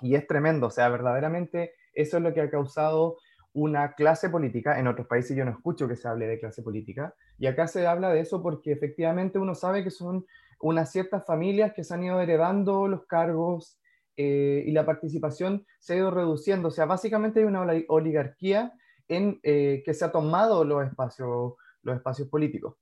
Y 0.00 0.14
es 0.14 0.26
tremendo, 0.26 0.66
o 0.66 0.70
sea, 0.70 0.88
verdaderamente 0.88 1.72
eso 1.94 2.18
es 2.18 2.22
lo 2.22 2.34
que 2.34 2.42
ha 2.42 2.50
causado 2.50 3.16
una 3.52 3.94
clase 3.94 4.28
política. 4.28 4.78
En 4.78 4.86
otros 4.86 5.06
países 5.06 5.36
yo 5.36 5.44
no 5.44 5.50
escucho 5.50 5.88
que 5.88 5.96
se 5.96 6.06
hable 6.06 6.26
de 6.26 6.38
clase 6.38 6.62
política. 6.62 7.14
Y 7.38 7.46
acá 7.46 7.66
se 7.66 7.86
habla 7.86 8.10
de 8.10 8.20
eso 8.20 8.42
porque 8.42 8.72
efectivamente 8.72 9.38
uno 9.38 9.54
sabe 9.54 9.82
que 9.82 9.90
son 9.90 10.26
unas 10.60 10.92
ciertas 10.92 11.24
familias 11.24 11.72
que 11.72 11.82
se 11.82 11.94
han 11.94 12.04
ido 12.04 12.20
heredando 12.20 12.86
los 12.86 13.06
cargos 13.06 13.78
eh, 14.18 14.62
y 14.66 14.72
la 14.72 14.84
participación 14.84 15.66
se 15.78 15.94
ha 15.94 15.96
ido 15.96 16.10
reduciendo. 16.10 16.68
O 16.68 16.70
sea, 16.70 16.84
básicamente 16.84 17.40
hay 17.40 17.46
una 17.46 17.66
oligarquía 17.88 18.74
en 19.08 19.40
eh, 19.42 19.82
que 19.84 19.94
se 19.94 20.04
ha 20.04 20.12
tomado 20.12 20.64
los 20.64 20.86
espacios, 20.86 21.54
los 21.82 21.96
espacios 21.96 22.28
políticos. 22.28 22.76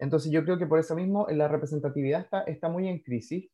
Entonces 0.00 0.32
yo 0.32 0.44
creo 0.44 0.58
que 0.58 0.66
por 0.66 0.80
eso 0.80 0.96
mismo 0.96 1.28
la 1.30 1.46
representatividad 1.46 2.22
está, 2.22 2.42
está 2.42 2.68
muy 2.68 2.88
en 2.88 3.00
crisis 3.00 3.50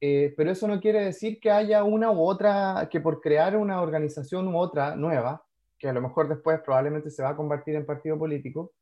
eh, 0.00 0.34
pero 0.36 0.50
eso 0.50 0.68
no 0.68 0.80
quiere 0.80 1.02
decir 1.02 1.40
que 1.40 1.50
haya 1.50 1.82
una 1.84 2.10
u 2.10 2.20
otra, 2.20 2.88
que 2.90 3.00
por 3.00 3.20
crear 3.20 3.56
una 3.56 3.80
organización 3.80 4.48
u 4.48 4.58
otra 4.58 4.94
nueva, 4.94 5.44
que 5.78 5.88
a 5.88 5.92
lo 5.92 6.02
mejor 6.02 6.28
después 6.28 6.60
probablemente 6.60 7.10
se 7.10 7.22
va 7.22 7.30
a 7.30 7.36
convertir 7.36 7.76
en 7.76 7.86
partido 7.86 8.18
político, 8.18 8.72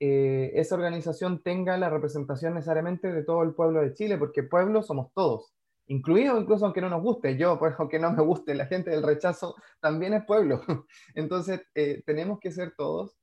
eh, 0.00 0.50
esa 0.54 0.74
organización 0.74 1.42
tenga 1.42 1.76
la 1.76 1.90
representación 1.90 2.54
necesariamente 2.54 3.12
de 3.12 3.22
todo 3.22 3.42
el 3.42 3.54
pueblo 3.54 3.80
de 3.82 3.94
Chile, 3.94 4.18
porque 4.18 4.42
pueblo 4.42 4.82
somos 4.82 5.12
todos, 5.14 5.54
incluido 5.86 6.40
incluso 6.40 6.64
aunque 6.64 6.80
no 6.80 6.90
nos 6.90 7.02
guste, 7.02 7.36
yo, 7.36 7.58
pues 7.58 7.74
aunque 7.78 8.00
no 8.00 8.12
me 8.12 8.22
guste, 8.22 8.54
la 8.54 8.66
gente 8.66 8.90
del 8.90 9.04
rechazo 9.04 9.54
también 9.80 10.14
es 10.14 10.24
pueblo. 10.24 10.60
Entonces, 11.14 11.62
eh, 11.74 12.02
tenemos 12.04 12.40
que 12.40 12.50
ser 12.50 12.74
todos, 12.76 13.16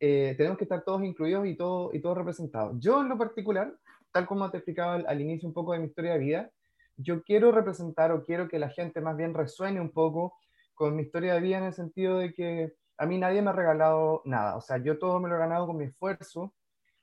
tenemos 0.00 0.58
que 0.58 0.64
estar 0.64 0.84
todos 0.84 1.02
incluidos 1.02 1.46
y, 1.46 1.56
todo, 1.56 1.90
y 1.92 2.00
todos 2.00 2.16
representados. 2.16 2.76
Yo 2.78 3.00
en 3.00 3.08
lo 3.08 3.18
particular, 3.18 3.72
tal 4.12 4.26
como 4.26 4.48
te 4.50 4.58
explicaba 4.58 4.94
al, 4.94 5.06
al 5.08 5.20
inicio 5.20 5.48
un 5.48 5.54
poco 5.54 5.72
de 5.72 5.80
mi 5.80 5.86
historia 5.86 6.12
de 6.12 6.18
vida, 6.18 6.50
yo 6.98 7.22
quiero 7.22 7.52
representar 7.52 8.12
o 8.12 8.24
quiero 8.24 8.48
que 8.48 8.58
la 8.58 8.68
gente 8.68 9.00
más 9.00 9.16
bien 9.16 9.32
resuene 9.32 9.80
un 9.80 9.90
poco 9.90 10.34
con 10.74 10.94
mi 10.94 11.02
historia 11.02 11.34
de 11.34 11.40
vida 11.40 11.58
en 11.58 11.64
el 11.64 11.72
sentido 11.72 12.18
de 12.18 12.34
que 12.34 12.74
a 12.98 13.06
mí 13.06 13.18
nadie 13.18 13.40
me 13.40 13.50
ha 13.50 13.52
regalado 13.52 14.22
nada, 14.24 14.56
o 14.56 14.60
sea, 14.60 14.78
yo 14.78 14.98
todo 14.98 15.20
me 15.20 15.28
lo 15.28 15.36
he 15.36 15.38
ganado 15.38 15.66
con 15.66 15.76
mi 15.76 15.84
esfuerzo, 15.84 16.52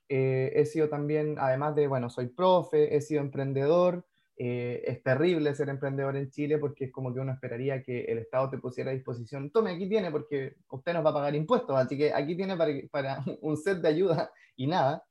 eh, 0.08 0.52
he 0.54 0.66
sido 0.66 0.88
también, 0.88 1.36
además 1.38 1.74
de, 1.74 1.88
bueno, 1.88 2.10
soy 2.10 2.28
profe, 2.28 2.94
he 2.94 3.00
sido 3.00 3.22
emprendedor, 3.22 4.04
eh, 4.38 4.82
es 4.86 5.02
terrible 5.02 5.54
ser 5.54 5.70
emprendedor 5.70 6.14
en 6.16 6.30
Chile 6.30 6.58
porque 6.58 6.84
es 6.84 6.92
como 6.92 7.12
que 7.12 7.20
uno 7.20 7.32
esperaría 7.32 7.82
que 7.82 8.04
el 8.04 8.18
Estado 8.18 8.50
te 8.50 8.58
pusiera 8.58 8.90
a 8.90 8.94
disposición, 8.94 9.50
tome, 9.50 9.72
aquí 9.72 9.88
tiene 9.88 10.10
porque 10.10 10.56
usted 10.70 10.92
nos 10.92 11.04
va 11.04 11.10
a 11.10 11.14
pagar 11.14 11.34
impuestos, 11.34 11.74
así 11.74 11.96
que 11.96 12.12
aquí 12.12 12.36
tiene 12.36 12.56
para, 12.56 12.72
para 12.90 13.24
un 13.40 13.56
set 13.56 13.78
de 13.78 13.88
ayuda 13.88 14.30
y 14.54 14.66
nada. 14.66 15.02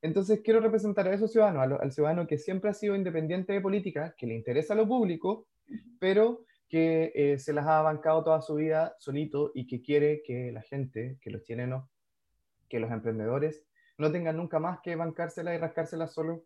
Entonces 0.00 0.40
quiero 0.44 0.60
representar 0.60 1.08
a 1.08 1.14
esos 1.14 1.32
ciudadanos, 1.32 1.80
al, 1.80 1.92
ciudadano 1.92 2.26
que 2.26 2.38
siempre 2.38 2.70
ha 2.70 2.74
sido 2.74 2.94
independiente 2.94 3.52
de 3.52 3.60
política, 3.60 4.14
que 4.16 4.26
le 4.26 4.34
interesa 4.34 4.74
lo 4.74 4.86
público, 4.86 5.46
pero 5.98 6.44
que 6.68 7.12
eh, 7.14 7.38
se 7.38 7.52
las 7.52 7.66
ha 7.66 7.82
bancado 7.82 8.22
toda 8.22 8.40
su 8.42 8.54
vida 8.54 8.94
solito 8.98 9.50
y 9.54 9.66
que 9.66 9.82
quiere 9.82 10.22
que 10.22 10.52
la 10.52 10.62
gente, 10.62 11.18
que 11.20 11.30
los 11.30 11.42
chilenos, 11.42 11.88
que 12.68 12.78
los 12.78 12.90
emprendedores, 12.90 13.64
no 13.96 14.12
tengan 14.12 14.36
nunca 14.36 14.60
más 14.60 14.80
que 14.80 14.94
bancársela 14.94 15.54
y 15.54 15.58
rascársela 15.58 16.06
solo 16.06 16.44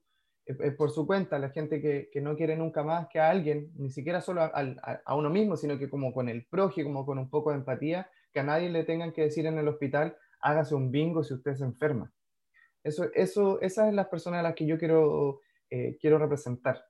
por 0.76 0.90
su 0.90 1.06
cuenta, 1.06 1.38
la 1.38 1.50
gente 1.50 1.80
que, 1.80 2.11
que, 2.12 2.21
no 2.21 2.37
quiere 2.37 2.56
nunca 2.56 2.82
más 2.82 3.06
que 3.09 3.21
a 3.21 3.30
alguien, 3.30 3.71
ni 3.76 3.90
siquiera 3.90 4.21
solo 4.21 4.42
a, 4.42 4.50
a, 5.04 5.14
uno 5.14 5.30
mismo, 5.30 5.56
sino 5.56 5.78
que 5.78 5.88
como 5.88 6.12
con 6.12 6.28
el 6.28 6.44
prójimo, 6.47 6.88
como 6.88 7.06
con 7.06 7.18
un 7.18 7.30
poco 7.30 7.50
de 7.50 7.59
empatía, 7.59 8.11
que 8.32 8.40
a 8.40 8.42
nadie 8.42 8.68
le 8.68 8.85
tengan 8.85 9.12
que 9.12 9.23
decir 9.23 9.47
en 9.47 9.59
el 9.59 9.68
hospital, 9.68 10.16
hágase 10.40 10.75
un 10.75 10.90
bingo 10.90 11.23
si 11.23 11.35
usted 11.35 11.54
se 11.54 11.64
enferma. 11.64 12.12
Eso, 12.85 13.05
eso, 13.15 13.61
esas 13.61 13.87
son 13.87 13.97
las 13.97 14.09
personas 14.09 14.41
a 14.41 14.43
las 14.43 14.55
que 14.55 14.67
yo 14.67 14.79
quiero, 14.79 15.41
eh, 15.71 15.97
quiero 16.01 16.19
representar. 16.19 16.85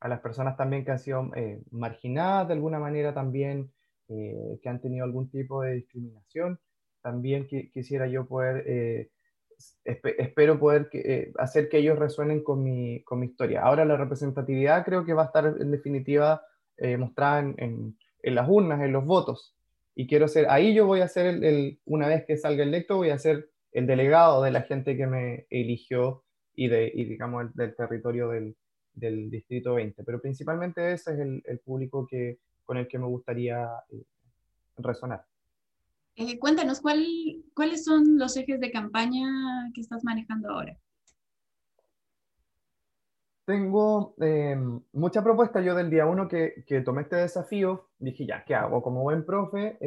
A 0.00 0.08
las 0.08 0.20
personas 0.20 0.56
también 0.56 0.84
que 0.84 0.92
han 0.92 1.00
sido 1.00 1.30
eh, 1.34 1.60
marginadas 1.70 2.48
de 2.48 2.54
alguna 2.54 2.78
manera 2.78 3.12
también, 3.12 3.72
eh, 4.08 4.58
que 4.62 4.68
han 4.68 4.80
tenido 4.80 5.04
algún 5.04 5.28
tipo 5.28 5.62
de 5.62 5.74
discriminación. 5.74 6.60
También 7.02 7.48
quisiera 7.48 8.06
yo 8.06 8.26
poder, 8.26 9.10
espero 9.84 10.58
poder 10.58 10.88
hacer 11.38 11.68
que 11.68 11.78
ellos 11.78 11.98
resuenen 11.98 12.42
con 12.42 12.62
mi, 12.62 13.02
con 13.02 13.20
mi, 13.20 13.26
historia. 13.26 13.62
Ahora 13.62 13.84
la 13.84 13.96
representatividad 13.96 14.84
creo 14.84 15.04
que 15.04 15.14
va 15.14 15.22
a 15.22 15.26
estar 15.26 15.46
en 15.46 15.70
definitiva 15.70 16.42
mostrada 16.98 17.40
en, 17.40 17.96
en, 18.22 18.34
las 18.34 18.48
urnas, 18.48 18.82
en 18.82 18.92
los 18.92 19.04
votos. 19.04 19.56
Y 19.94 20.06
quiero 20.06 20.28
ser, 20.28 20.48
ahí 20.50 20.74
yo 20.74 20.86
voy 20.86 21.00
a 21.00 21.08
ser, 21.08 21.26
el, 21.26 21.44
el, 21.44 21.80
una 21.84 22.08
vez 22.08 22.24
que 22.26 22.36
salga 22.36 22.62
electo, 22.62 22.96
voy 22.96 23.10
a 23.10 23.18
ser 23.18 23.48
el 23.72 23.86
delegado 23.86 24.42
de 24.42 24.50
la 24.50 24.62
gente 24.62 24.96
que 24.96 25.06
me 25.06 25.46
eligió 25.50 26.24
y, 26.54 26.68
de, 26.68 26.90
y 26.92 27.04
digamos, 27.04 27.54
del 27.54 27.74
territorio 27.76 28.28
del, 28.28 28.56
del, 28.92 29.30
Distrito 29.30 29.74
20. 29.74 30.02
Pero 30.04 30.20
principalmente 30.20 30.92
ese 30.92 31.12
es 31.12 31.18
el, 31.20 31.42
el 31.46 31.60
público 31.60 32.06
que, 32.06 32.38
con 32.64 32.76
el 32.76 32.88
que 32.88 32.98
me 32.98 33.06
gustaría 33.06 33.66
eh, 33.90 34.04
resonar. 34.76 35.24
Eh, 36.16 36.38
cuéntanos, 36.38 36.80
¿cuál, 36.80 37.06
¿cuáles 37.54 37.84
son 37.84 38.18
los 38.18 38.36
ejes 38.36 38.60
de 38.60 38.72
campaña 38.72 39.70
que 39.72 39.80
estás 39.80 40.02
manejando 40.02 40.50
ahora? 40.50 40.76
Tengo 43.44 44.14
eh, 44.20 44.58
mucha 44.92 45.22
propuesta. 45.22 45.62
Yo 45.62 45.74
del 45.74 45.90
día 45.90 46.06
uno 46.06 46.28
que, 46.28 46.64
que, 46.66 46.80
tomé 46.80 47.02
este 47.02 47.16
desafío, 47.16 47.88
dije, 47.98 48.26
ya, 48.26 48.44
¿qué 48.44 48.54
hago? 48.54 48.82
Como 48.82 49.02
buen 49.02 49.24
profe, 49.24 49.78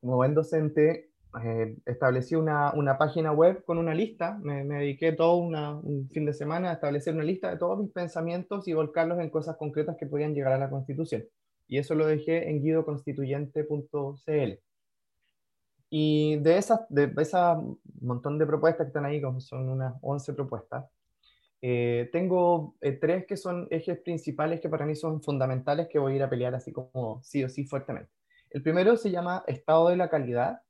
como 0.00 0.16
buen 0.16 0.34
docente, 0.34 1.11
eh, 1.42 1.76
establecí 1.86 2.34
una, 2.34 2.72
una, 2.74 2.98
página 2.98 3.32
web 3.32 3.64
con 3.64 3.78
una 3.78 3.94
lista, 3.94 4.38
me, 4.42 4.64
dediqué 4.64 5.12
todo 5.12 5.36
un 5.36 6.08
fin 6.10 6.26
de 6.26 6.34
semana 6.34 6.70
a 6.70 6.74
establecer 6.74 7.14
una 7.14 7.24
lista 7.24 7.50
de 7.50 7.56
todos 7.56 7.78
mis 7.78 7.90
pensamientos 7.90 8.68
y 8.68 8.74
volcarlos 8.74 9.18
en 9.18 9.30
cosas 9.30 9.56
concretas 9.56 9.96
que 9.98 10.06
podían 10.06 10.34
llegar 10.34 10.52
a 10.52 10.58
la 10.58 10.68
Constitución. 10.68 11.24
Y 11.68 11.78
eso 11.78 11.94
lo 11.94 12.06
dejé 12.06 12.50
en 12.50 12.62
guidoconstituyente.cl. 12.62 14.60
Y 15.88 16.36
de 16.36 16.58
esas, 16.58 16.80
de 16.88 17.12
esa 17.18 17.60
montón 18.00 18.38
de 18.38 18.46
propuestas 18.46 18.86
que 18.86 18.88
están 18.88 19.04
ahí, 19.04 19.20
como 19.22 19.40
son 19.40 19.68
unas 19.68 19.94
11 20.02 20.34
propuestas, 20.34 20.84
eh, 21.62 22.08
tengo 22.12 22.76
eh, 22.80 22.92
tres 22.92 23.24
que 23.26 23.36
son 23.36 23.68
ejes 23.70 24.00
principales 24.00 24.60
que 24.60 24.68
para 24.68 24.84
mí 24.84 24.96
son 24.96 25.22
fundamentales 25.22 25.88
que 25.88 25.98
voy 25.98 26.14
a 26.14 26.16
ir 26.16 26.22
a 26.24 26.30
pelear 26.30 26.54
así 26.54 26.72
como 26.72 27.22
sí 27.22 27.44
o 27.44 27.48
sí 27.48 27.64
fuertemente. 27.64 28.10
El 28.50 28.62
primero 28.62 28.96
se 28.96 29.10
llama 29.10 29.44
estado 29.46 29.88
de 29.88 29.96
la 29.96 30.10
calidad 30.10 30.60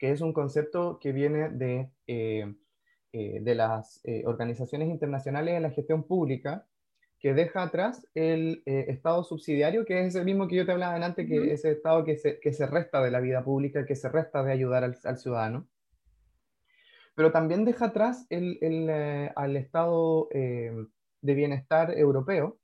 que 0.00 0.10
es 0.10 0.22
un 0.22 0.32
concepto 0.32 0.98
que 0.98 1.12
viene 1.12 1.50
de, 1.50 1.90
eh, 2.06 2.54
eh, 3.12 3.38
de 3.42 3.54
las 3.54 4.00
eh, 4.04 4.22
organizaciones 4.24 4.88
internacionales 4.88 5.54
de 5.54 5.60
la 5.60 5.70
gestión 5.70 6.04
pública, 6.04 6.66
que 7.18 7.34
deja 7.34 7.64
atrás 7.64 8.08
el 8.14 8.62
Estado 8.64 9.22
subsidiario, 9.24 9.84
que 9.84 10.06
es 10.06 10.14
el 10.14 10.24
mismo 10.24 10.48
que 10.48 10.56
yo 10.56 10.64
te 10.64 10.72
hablaba 10.72 10.94
antes, 11.04 11.28
que 11.28 11.52
es 11.52 11.62
el 11.66 11.72
Estado 11.72 12.02
que 12.02 12.16
se, 12.16 12.40
que 12.40 12.54
se 12.54 12.66
resta 12.66 13.02
de 13.02 13.10
la 13.10 13.20
vida 13.20 13.44
pública, 13.44 13.84
que 13.84 13.94
se 13.94 14.08
resta 14.08 14.42
de 14.42 14.52
ayudar 14.52 14.84
al, 14.84 14.96
al 15.04 15.18
ciudadano. 15.18 15.68
Pero 17.14 17.30
también 17.30 17.66
deja 17.66 17.86
atrás 17.86 18.26
el, 18.30 18.56
el, 18.62 18.88
al 19.36 19.54
Estado 19.58 20.30
de 20.30 21.34
bienestar 21.34 21.92
europeo, 21.98 22.58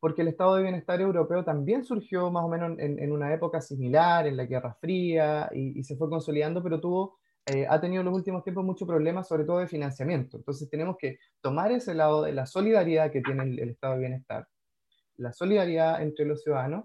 porque 0.00 0.22
el 0.22 0.28
estado 0.28 0.56
de 0.56 0.62
bienestar 0.62 1.00
europeo 1.00 1.44
también 1.44 1.84
surgió 1.84 2.30
más 2.30 2.44
o 2.44 2.48
menos 2.48 2.78
en, 2.78 3.12
una 3.12 3.32
época 3.34 3.60
similar, 3.60 4.26
en 4.26 4.36
la 4.36 4.46
Guerra 4.46 4.74
Fría, 4.80 5.50
y, 5.52 5.82
se 5.82 5.96
fue 5.96 6.08
consolidando, 6.08 6.62
pero 6.62 6.80
tuvo, 6.80 7.18
eh, 7.46 7.66
ha 7.68 7.80
tenido 7.80 8.00
en 8.02 8.06
los 8.06 8.14
últimos 8.14 8.44
tiempos 8.44 8.64
muchos 8.64 8.86
problemas, 8.86 9.26
sobre 9.26 9.44
todo 9.44 9.58
de 9.58 9.66
financiamiento. 9.66 10.36
Entonces 10.36 10.70
tenemos 10.70 10.96
que 10.98 11.18
tomar 11.40 11.72
ese 11.72 11.94
lado 11.94 12.22
de 12.22 12.32
la 12.32 12.46
solidaridad 12.46 13.10
que 13.10 13.22
tiene 13.22 13.42
el, 13.42 13.70
estado 13.70 13.94
de 13.94 14.00
bienestar, 14.00 14.46
la 15.16 15.32
solidaridad 15.32 16.00
entre 16.02 16.26
los 16.26 16.42
ciudadanos, 16.42 16.84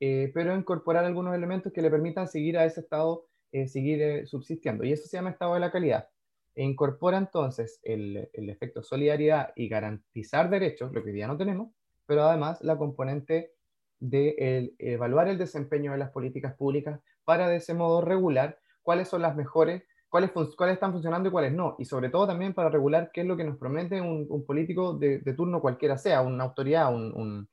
eh, 0.00 0.30
pero 0.34 0.56
incorporar 0.56 1.04
algunos 1.04 1.34
elementos 1.34 1.72
que 1.72 1.82
le 1.82 1.90
permitan 1.90 2.28
seguir 2.28 2.58
a 2.58 2.64
ese 2.64 2.80
estado, 2.80 3.26
eh, 3.50 3.66
seguir 3.66 4.28
subsistiendo. 4.28 4.84
Y 4.84 4.92
eso 4.92 5.08
se 5.08 5.16
llama 5.16 5.30
estado 5.30 5.54
de 5.54 5.60
la 5.60 5.72
calidad. 5.72 6.08
E 6.54 6.62
incorpora 6.62 7.18
entonces 7.18 7.80
el, 7.82 8.28
el 8.32 8.50
efecto 8.50 8.84
solidaridad 8.84 9.52
y 9.56 9.68
garantizar 9.68 10.48
derechos, 10.50 10.92
lo 10.92 11.02
que 11.02 11.10
hoy 11.10 11.16
día 11.16 11.26
no 11.26 11.36
tenemos, 11.36 11.72
pero 12.06 12.24
además 12.24 12.58
la 12.62 12.76
componente 12.76 13.52
de 14.00 14.74
evaluar 14.78 15.28
el 15.28 15.38
desempeño 15.38 15.92
de 15.92 15.98
las 15.98 16.10
políticas 16.10 16.54
públicas 16.54 17.00
para 17.24 17.48
de 17.48 17.56
ese 17.56 17.74
modo 17.74 18.00
regular 18.00 18.58
cuáles 18.82 19.08
son 19.08 19.22
las 19.22 19.34
mejores, 19.34 19.82
cuáles, 20.08 20.30
cuáles 20.30 20.74
están 20.74 20.92
funcionando 20.92 21.28
y 21.28 21.32
cuáles 21.32 21.52
no. 21.52 21.74
Y 21.78 21.86
sobre 21.86 22.10
todo 22.10 22.26
también 22.26 22.54
para 22.54 22.70
regular 22.70 23.10
qué 23.12 23.22
es 23.22 23.26
lo 23.26 23.36
que 23.36 23.44
nos 23.44 23.58
promete 23.58 24.00
un, 24.00 24.44
político 24.46 24.94
de, 24.96 25.20
turno 25.36 25.60
cualquiera 25.60 25.98
sea, 25.98 26.20
una 26.20 26.44
autoridad, 26.44 26.94
un, 26.94 27.48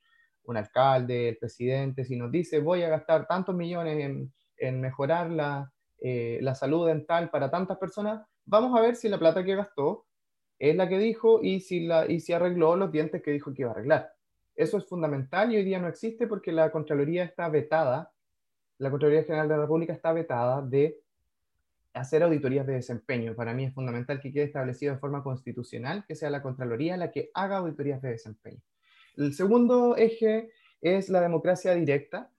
alcalde, 0.53 1.29
el 1.29 1.37
presidente, 1.37 2.03
si 2.03 2.17
nos 2.17 2.29
dice 2.29 2.59
voy 2.59 2.83
a 2.83 2.89
gastar 2.89 3.25
tantos 3.25 3.55
millones 3.55 4.29
en, 4.57 4.81
mejorar 4.81 5.31
la, 5.31 5.71
eh, 5.99 6.39
la 6.41 6.55
salud 6.55 6.87
dental 6.87 7.29
para 7.29 7.49
tantas 7.49 7.77
personas, 7.77 8.21
vamos 8.45 8.77
a 8.77 8.81
ver 8.81 8.97
si 8.97 9.07
la 9.07 9.17
plata 9.17 9.45
que 9.45 9.55
gastó 9.55 10.05
es 10.59 10.75
la 10.75 10.89
que 10.89 10.99
dijo 10.99 11.39
y 11.41 11.61
si, 11.61 11.87
la, 11.87 12.05
y 12.05 12.19
si 12.19 12.33
arregló 12.33 12.75
los 12.75 12.91
dientes 12.91 13.23
que 13.23 13.31
dijo 13.31 13.53
que 13.53 13.61
iba 13.61 13.71
a 13.71 13.73
arreglar. 13.73 14.11
Eso 14.61 14.77
es 14.77 14.85
fundamental 14.85 15.51
y 15.51 15.57
hoy 15.57 15.63
día 15.63 15.79
no 15.79 15.87
existe 15.87 16.27
porque 16.27 16.51
la 16.51 16.71
Contraloría 16.71 17.23
está 17.23 17.49
vetada, 17.49 18.11
la 18.77 18.91
Contraloría 18.91 19.23
General 19.23 19.47
de 19.47 19.55
la 19.55 19.61
República 19.63 19.91
está 19.91 20.13
vetada 20.13 20.61
de 20.61 21.01
hacer 21.95 22.21
auditorías 22.21 22.67
de 22.67 22.73
desempeño. 22.73 23.33
Para 23.33 23.55
mí 23.55 23.65
es 23.65 23.73
fundamental 23.73 24.21
que 24.21 24.31
quede 24.31 24.43
establecido 24.43 24.93
de 24.93 24.99
forma 24.99 25.23
constitucional 25.23 26.05
que 26.07 26.13
sea 26.13 26.29
la 26.29 26.43
Contraloría 26.43 26.95
la 26.95 27.09
que 27.09 27.31
haga 27.33 27.57
auditorías 27.57 28.03
de 28.03 28.09
desempeño. 28.09 28.61
El 29.17 29.33
segundo 29.33 29.97
eje 29.97 30.51
es 30.79 31.09
la 31.09 31.21
democracia 31.21 31.73
directa. 31.73 32.29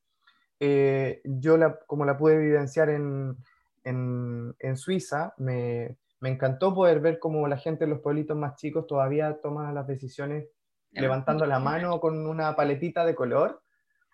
Eh, 0.61 1.23
yo, 1.25 1.59
como 1.89 2.05
la 2.05 2.17
pude 2.17 2.39
vivenciar 2.39 2.89
en, 2.89 3.37
en, 3.83 4.55
en 4.61 4.77
Suiza, 4.77 5.35
me, 5.39 5.97
me, 6.21 6.29
encantó 6.29 6.73
poder 6.73 7.01
ver 7.01 7.19
cómo 7.19 7.49
la 7.49 7.57
gente 7.57 7.83
en 7.83 7.91
los 7.91 7.99
pueblitos 7.99 8.37
más 8.37 8.55
chicos 8.55 8.87
todavía 8.87 9.41
toma 9.43 9.73
las 9.73 9.89
decisiones 9.89 10.47
levantando 10.93 11.47
la 11.47 11.59
mano 11.59 12.01
con 12.01 12.27
una 12.27 12.55
paletita 12.55 13.05
de 13.05 13.15
color. 13.15 13.63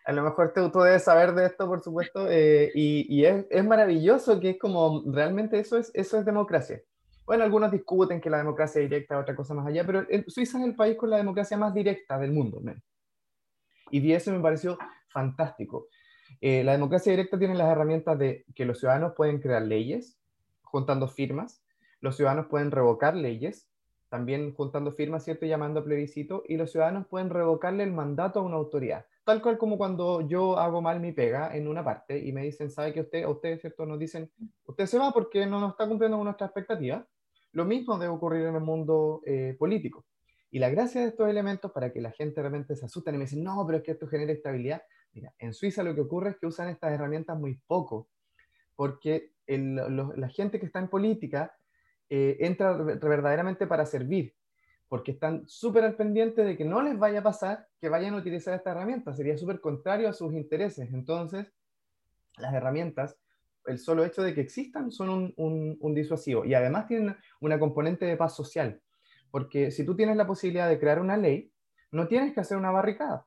A 0.04 0.12
lo 0.12 0.22
mejor 0.22 0.52
tú, 0.54 0.70
tú 0.70 0.80
debes 0.80 1.04
saber 1.04 1.34
de 1.34 1.46
esto, 1.46 1.66
por 1.66 1.82
supuesto, 1.82 2.26
eh, 2.30 2.70
y, 2.74 3.06
y 3.14 3.26
es, 3.26 3.46
es, 3.50 3.64
maravilloso 3.64 4.40
que 4.40 4.50
es 4.50 4.58
como, 4.58 5.02
realmente 5.06 5.58
eso 5.58 5.76
es, 5.76 5.90
eso 5.94 6.18
es 6.18 6.24
democracia. 6.24 6.80
Bueno, 7.26 7.44
algunos 7.44 7.70
discuten 7.70 8.22
que 8.22 8.30
la 8.30 8.38
democracia 8.38 8.80
directa 8.80 9.14
es 9.16 9.20
otra 9.20 9.36
cosa 9.36 9.52
más 9.52 9.66
allá, 9.66 9.84
pero 9.84 10.06
Suiza 10.28 10.58
es 10.58 10.64
el 10.64 10.74
país 10.74 10.96
con 10.96 11.10
la 11.10 11.18
democracia 11.18 11.58
más 11.58 11.74
directa 11.74 12.18
del 12.18 12.32
mundo. 12.32 12.62
Y 13.90 14.12
eso 14.12 14.32
me 14.32 14.40
pareció 14.40 14.78
fantástico. 15.10 15.88
Eh, 16.40 16.64
la 16.64 16.72
democracia 16.72 17.12
directa 17.12 17.38
tiene 17.38 17.54
las 17.54 17.68
herramientas 17.68 18.18
de 18.18 18.46
que 18.54 18.64
los 18.64 18.78
ciudadanos 18.78 19.12
pueden 19.14 19.40
crear 19.40 19.60
leyes 19.60 20.18
juntando 20.62 21.06
firmas, 21.06 21.62
los 22.00 22.16
ciudadanos 22.16 22.46
pueden 22.46 22.70
revocar 22.70 23.14
leyes, 23.14 23.68
también 24.08 24.54
juntando 24.54 24.92
firmas, 24.92 25.24
¿cierto? 25.24 25.46
Llamando 25.46 25.80
a 25.80 25.84
plebiscito, 25.84 26.42
y 26.46 26.56
los 26.56 26.70
ciudadanos 26.70 27.06
pueden 27.06 27.30
revocarle 27.30 27.84
el 27.84 27.92
mandato 27.92 28.40
a 28.40 28.42
una 28.42 28.56
autoridad. 28.56 29.06
Tal 29.24 29.42
cual 29.42 29.58
como 29.58 29.76
cuando 29.76 30.26
yo 30.26 30.58
hago 30.58 30.80
mal 30.80 31.00
mi 31.00 31.12
pega 31.12 31.54
en 31.54 31.68
una 31.68 31.84
parte 31.84 32.18
y 32.18 32.32
me 32.32 32.42
dicen, 32.42 32.70
¿sabe 32.70 32.92
que 32.92 33.02
usted, 33.02 33.24
a 33.24 33.28
usted, 33.28 33.60
¿cierto? 33.60 33.84
Nos 33.84 33.98
dicen, 33.98 34.30
usted 34.64 34.86
se 34.86 34.98
va 34.98 35.12
porque 35.12 35.44
no 35.44 35.60
nos 35.60 35.72
está 35.72 35.86
cumpliendo 35.86 36.16
con 36.16 36.24
nuestra 36.24 36.46
expectativa. 36.46 37.06
Lo 37.52 37.64
mismo 37.64 37.98
debe 37.98 38.12
ocurrir 38.12 38.46
en 38.46 38.54
el 38.54 38.62
mundo 38.62 39.20
eh, 39.26 39.54
político. 39.58 40.06
Y 40.50 40.58
la 40.58 40.70
gracia 40.70 41.02
de 41.02 41.08
estos 41.08 41.28
elementos, 41.28 41.70
para 41.72 41.92
que 41.92 42.00
la 42.00 42.10
gente 42.10 42.40
realmente 42.40 42.74
se 42.74 42.86
asuste 42.86 43.10
y 43.10 43.14
me 43.14 43.24
dicen, 43.24 43.44
no, 43.44 43.66
pero 43.66 43.78
es 43.78 43.84
que 43.84 43.92
esto 43.92 44.06
genera 44.06 44.32
estabilidad. 44.32 44.82
Mira, 45.12 45.34
en 45.38 45.52
Suiza 45.52 45.82
lo 45.82 45.94
que 45.94 46.00
ocurre 46.00 46.30
es 46.30 46.36
que 46.38 46.46
usan 46.46 46.68
estas 46.70 46.92
herramientas 46.92 47.38
muy 47.38 47.60
poco, 47.66 48.08
porque 48.74 49.32
la 49.46 50.28
gente 50.28 50.58
que 50.58 50.66
está 50.66 50.78
en 50.78 50.88
política 50.88 51.57
eh, 52.10 52.36
entra 52.40 52.72
verdaderamente 52.72 53.66
para 53.66 53.86
servir, 53.86 54.34
porque 54.88 55.12
están 55.12 55.46
súper 55.46 55.84
al 55.84 55.96
pendiente 55.96 56.42
de 56.44 56.56
que 56.56 56.64
no 56.64 56.82
les 56.82 56.98
vaya 56.98 57.20
a 57.20 57.22
pasar 57.22 57.68
que 57.80 57.88
vayan 57.88 58.14
a 58.14 58.18
utilizar 58.18 58.54
esta 58.54 58.70
herramienta, 58.70 59.14
sería 59.14 59.36
súper 59.36 59.60
contrario 59.60 60.08
a 60.08 60.12
sus 60.12 60.32
intereses. 60.32 60.92
Entonces, 60.92 61.52
las 62.38 62.54
herramientas, 62.54 63.18
el 63.66 63.78
solo 63.78 64.04
hecho 64.04 64.22
de 64.22 64.34
que 64.34 64.40
existan 64.40 64.90
son 64.90 65.34
un, 65.36 65.76
un 65.80 65.94
disuasivo 65.94 66.44
y 66.44 66.54
además 66.54 66.86
tienen 66.86 67.16
una 67.40 67.58
componente 67.58 68.06
de 68.06 68.16
paz 68.16 68.34
social, 68.34 68.80
porque 69.30 69.70
si 69.70 69.84
tú 69.84 69.94
tienes 69.94 70.16
la 70.16 70.26
posibilidad 70.26 70.68
de 70.68 70.78
crear 70.78 71.00
una 71.00 71.16
ley, 71.16 71.52
no 71.90 72.08
tienes 72.08 72.32
que 72.32 72.40
hacer 72.40 72.56
una 72.56 72.70
barricada. 72.70 73.26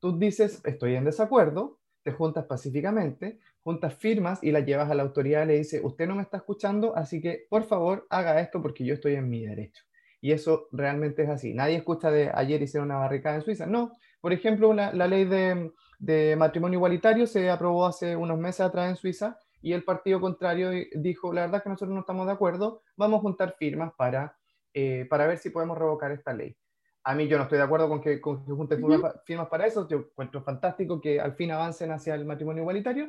Tú 0.00 0.18
dices, 0.18 0.60
estoy 0.64 0.96
en 0.96 1.04
desacuerdo, 1.04 1.78
te 2.04 2.12
juntas 2.12 2.44
pacíficamente, 2.44 3.38
juntas 3.62 3.94
firmas 3.94 4.42
y 4.42 4.52
las 4.52 4.64
llevas 4.66 4.90
a 4.90 4.94
la 4.94 5.02
autoridad 5.02 5.44
y 5.44 5.46
le 5.46 5.58
dices, 5.58 5.80
usted 5.82 6.06
no 6.06 6.14
me 6.14 6.22
está 6.22 6.36
escuchando, 6.36 6.94
así 6.94 7.20
que 7.20 7.46
por 7.48 7.64
favor 7.64 8.06
haga 8.10 8.40
esto 8.40 8.62
porque 8.62 8.84
yo 8.84 8.94
estoy 8.94 9.14
en 9.14 9.28
mi 9.28 9.44
derecho. 9.44 9.82
Y 10.20 10.32
eso 10.32 10.68
realmente 10.70 11.22
es 11.22 11.28
así. 11.30 11.54
Nadie 11.54 11.76
escucha 11.76 12.10
de 12.10 12.30
ayer 12.32 12.62
hicieron 12.62 12.88
una 12.90 12.98
barricada 12.98 13.36
en 13.36 13.42
Suiza. 13.42 13.66
No. 13.66 13.92
Por 14.20 14.32
ejemplo, 14.32 14.72
la, 14.72 14.92
ley 14.92 15.24
de, 15.24 15.70
de, 15.98 16.36
matrimonio 16.36 16.78
igualitario 16.78 17.26
se 17.26 17.50
aprobó 17.50 17.86
hace 17.86 18.16
unos 18.16 18.38
meses 18.38 18.60
atrás 18.60 18.88
en 18.88 18.96
Suiza 18.96 19.38
y 19.60 19.72
el 19.72 19.82
partido 19.82 20.20
contrario 20.20 20.70
dijo, 20.94 21.32
la 21.32 21.42
verdad 21.42 21.58
es 21.58 21.62
que 21.64 21.70
nosotros 21.70 21.94
no 21.94 22.00
estamos 22.00 22.26
de 22.26 22.32
acuerdo, 22.32 22.82
vamos 22.96 23.18
a 23.18 23.22
juntar 23.22 23.56
firmas 23.58 23.92
para, 23.96 24.36
eh, 24.72 25.06
para 25.08 25.26
ver 25.26 25.38
si 25.38 25.50
podemos 25.50 25.76
revocar 25.76 26.12
esta 26.12 26.32
ley. 26.32 26.56
A 27.04 27.14
mí 27.14 27.28
yo 27.28 27.36
no 27.36 27.44
estoy 27.44 27.58
de 27.58 27.64
acuerdo 27.64 27.88
con 27.88 28.00
que, 28.00 28.20
con 28.20 28.44
que 28.44 28.52
junten 28.52 28.82
firmas 29.24 29.48
para 29.48 29.66
eso, 29.66 29.86
yo 29.86 29.98
encuentro 29.98 30.42
fantástico 30.42 31.00
que 31.00 31.20
al 31.20 31.34
fin 31.34 31.50
avancen 31.50 31.92
hacia 31.92 32.14
el 32.14 32.24
matrimonio 32.24 32.62
igualitario, 32.62 33.08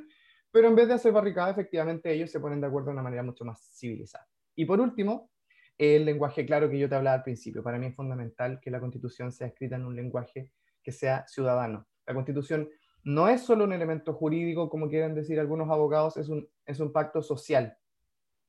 pero 0.51 0.67
en 0.67 0.75
vez 0.75 0.87
de 0.87 0.95
hacer 0.95 1.11
barricada, 1.11 1.51
efectivamente 1.51 2.11
ellos 2.11 2.29
se 2.29 2.39
ponen 2.39 2.61
de 2.61 2.67
acuerdo 2.67 2.87
de 2.87 2.93
una 2.93 3.03
manera 3.03 3.23
mucho 3.23 3.45
más 3.45 3.59
civilizada. 3.77 4.27
Y 4.55 4.65
por 4.65 4.79
último, 4.79 5.31
el 5.77 6.05
lenguaje 6.05 6.45
claro 6.45 6.69
que 6.69 6.79
yo 6.79 6.87
te 6.87 6.95
hablaba 6.95 7.17
al 7.17 7.23
principio. 7.23 7.63
Para 7.63 7.77
mí 7.77 7.87
es 7.87 7.95
fundamental 7.95 8.59
que 8.61 8.71
la 8.71 8.79
constitución 8.79 9.31
sea 9.31 9.47
escrita 9.47 9.75
en 9.75 9.85
un 9.85 9.95
lenguaje 9.95 10.51
que 10.81 10.91
sea 10.91 11.25
ciudadano. 11.27 11.87
La 12.05 12.13
constitución 12.13 12.69
no 13.03 13.27
es 13.27 13.41
solo 13.41 13.65
un 13.65 13.73
elemento 13.73 14.13
jurídico, 14.13 14.69
como 14.69 14.89
quieren 14.89 15.13
decir 15.13 15.39
algunos 15.39 15.69
abogados, 15.69 16.17
es 16.17 16.29
un, 16.29 16.49
es 16.65 16.79
un 16.79 16.91
pacto 16.91 17.21
social 17.21 17.77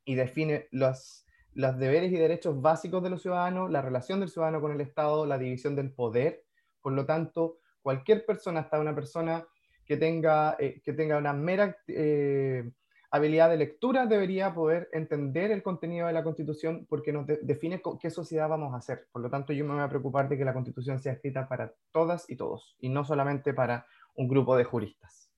y 0.04 0.14
define 0.14 0.68
los, 0.70 1.25
los 1.56 1.78
deberes 1.78 2.12
y 2.12 2.16
derechos 2.16 2.60
básicos 2.60 3.02
de 3.02 3.08
los 3.08 3.22
ciudadanos, 3.22 3.70
la 3.70 3.80
relación 3.80 4.20
del 4.20 4.28
ciudadano 4.28 4.60
con 4.60 4.72
el 4.72 4.80
Estado, 4.82 5.24
la 5.24 5.38
división 5.38 5.74
del 5.74 5.90
poder. 5.90 6.44
Por 6.82 6.92
lo 6.92 7.06
tanto, 7.06 7.58
cualquier 7.80 8.26
persona, 8.26 8.60
hasta 8.60 8.78
una 8.78 8.94
persona 8.94 9.46
que 9.86 9.96
tenga, 9.96 10.56
eh, 10.58 10.82
que 10.84 10.92
tenga 10.92 11.16
una 11.16 11.32
mera 11.32 11.74
eh, 11.88 12.70
habilidad 13.10 13.48
de 13.48 13.56
lectura 13.56 14.04
debería 14.04 14.52
poder 14.52 14.90
entender 14.92 15.50
el 15.50 15.62
contenido 15.62 16.06
de 16.06 16.12
la 16.12 16.22
Constitución 16.22 16.84
porque 16.90 17.10
nos 17.10 17.26
define 17.26 17.80
qué 18.00 18.10
sociedad 18.10 18.50
vamos 18.50 18.74
a 18.74 18.78
hacer. 18.78 19.06
Por 19.10 19.22
lo 19.22 19.30
tanto, 19.30 19.54
yo 19.54 19.64
me 19.64 19.72
voy 19.72 19.82
a 19.82 19.88
preocupar 19.88 20.28
de 20.28 20.36
que 20.36 20.44
la 20.44 20.52
Constitución 20.52 21.00
sea 21.00 21.14
escrita 21.14 21.48
para 21.48 21.72
todas 21.90 22.28
y 22.28 22.36
todos 22.36 22.76
y 22.80 22.90
no 22.90 23.02
solamente 23.02 23.54
para 23.54 23.86
un 24.14 24.28
grupo 24.28 24.58
de 24.58 24.64
juristas. 24.64 25.30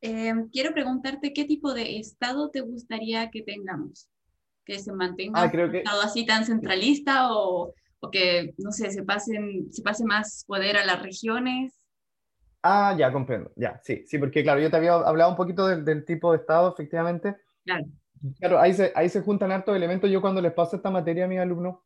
Eh, 0.00 0.32
quiero 0.52 0.72
preguntarte 0.72 1.32
qué 1.32 1.44
tipo 1.44 1.74
de 1.74 1.98
Estado 1.98 2.50
te 2.50 2.60
gustaría 2.60 3.28
que 3.30 3.42
tengamos. 3.42 4.08
Que 4.68 4.78
se 4.78 4.92
mantenga 4.92 5.40
ah, 5.40 5.50
un 5.50 5.74
Estado 5.76 6.02
así 6.02 6.26
tan 6.26 6.44
centralista 6.44 7.32
o, 7.32 7.72
o, 8.00 8.10
que, 8.10 8.52
no 8.58 8.70
sé, 8.70 8.90
se, 8.90 9.02
pasen, 9.02 9.72
se 9.72 9.80
pase 9.80 10.04
más 10.04 10.44
poder 10.46 10.76
a 10.76 10.84
las 10.84 11.02
regiones. 11.02 11.72
Ah, 12.62 12.94
ya, 12.98 13.10
comprendo. 13.10 13.50
Ya, 13.56 13.80
sí, 13.82 14.04
sí, 14.06 14.18
porque 14.18 14.42
claro, 14.42 14.60
yo 14.60 14.70
te 14.70 14.76
había 14.76 14.92
hablado 14.92 15.30
un 15.30 15.36
poquito 15.36 15.66
del, 15.66 16.04
tipo 16.04 16.32
de 16.32 16.38
Estado, 16.38 16.70
efectivamente. 16.70 17.36
Claro. 17.64 17.86
Claro, 18.40 18.60
ahí 18.60 18.74
se, 18.74 18.92
ahí 18.94 19.08
se 19.08 19.22
juntan 19.22 19.52
hartos 19.52 19.74
elementos. 19.74 20.10
Yo 20.10 20.20
cuando 20.20 20.42
les 20.42 20.52
paso 20.52 20.76
esta 20.76 20.90
materia 20.90 21.24
a 21.24 21.28
mis 21.28 21.38
alumnos, 21.38 21.78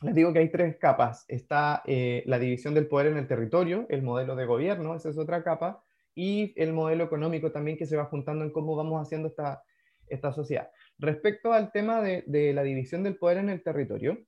les 0.00 0.14
digo 0.14 0.32
que 0.32 0.38
hay 0.38 0.50
tres 0.50 0.78
capas. 0.78 1.26
Está 1.28 1.82
eh, 1.84 2.22
la 2.24 2.38
división 2.38 2.72
del 2.72 2.86
poder 2.86 3.08
en 3.08 3.18
el 3.18 3.28
territorio, 3.28 3.84
el 3.90 4.02
modelo 4.02 4.36
de 4.36 4.46
gobierno, 4.46 4.94
esa 4.94 5.10
es 5.10 5.18
otra 5.18 5.44
capa, 5.44 5.82
y 6.14 6.54
el 6.56 6.72
modelo 6.72 7.04
económico 7.04 7.52
también 7.52 7.76
que 7.76 7.84
se 7.84 7.98
va 7.98 8.06
juntando 8.06 8.44
en 8.44 8.52
cómo 8.52 8.74
vamos 8.74 9.02
haciendo 9.02 9.28
esta, 9.28 9.62
esta 10.10 10.32
sociedad. 10.32 10.70
Respecto 11.00 11.54
al 11.54 11.72
tema 11.72 12.02
de, 12.02 12.52
la 12.52 12.62
división 12.62 13.02
del 13.02 13.16
poder 13.16 13.38
en 13.38 13.48
el 13.48 13.62
territorio, 13.62 14.18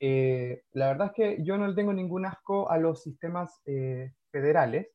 eh, 0.00 0.64
la 0.72 0.88
verdad 0.88 1.08
es 1.08 1.12
que 1.12 1.44
yo 1.44 1.56
no 1.56 1.68
le 1.68 1.76
tengo 1.76 1.92
ningún 1.92 2.26
asco 2.26 2.68
a 2.68 2.76
los 2.76 3.04
sistemas 3.04 3.62
eh, 3.66 4.12
federales, 4.32 4.88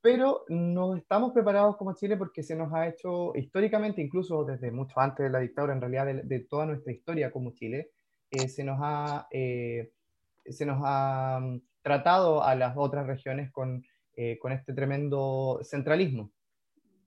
pero 0.00 0.44
no 0.48 0.94
estamos 0.94 1.32
preparados 1.32 1.76
como 1.76 1.96
Chile 1.96 2.16
porque 2.16 2.44
se 2.44 2.54
nos 2.54 2.72
ha 2.72 2.86
hecho 2.86 3.34
históricamente, 3.34 4.00
incluso 4.00 4.44
desde 4.44 4.70
mucho 4.70 5.00
antes 5.00 5.24
de 5.24 5.30
la 5.30 5.40
dictadura, 5.40 5.74
en 5.74 5.80
realidad 5.80 6.06
de, 6.22 6.40
toda 6.48 6.66
nuestra 6.66 6.92
historia 6.92 7.32
como 7.32 7.52
Chile, 7.52 7.90
eh, 8.30 8.48
se 8.48 8.62
nos 8.62 8.78
ha, 8.80 9.26
se 9.30 10.66
nos 10.66 10.80
ha 10.84 11.40
mm, 11.42 11.62
tratado 11.82 12.44
a 12.44 12.54
las 12.54 12.76
otras 12.76 13.08
regiones 13.08 13.50
con 13.50 13.82
este 14.14 14.72
tremendo 14.72 15.58
centralismo. 15.64 16.30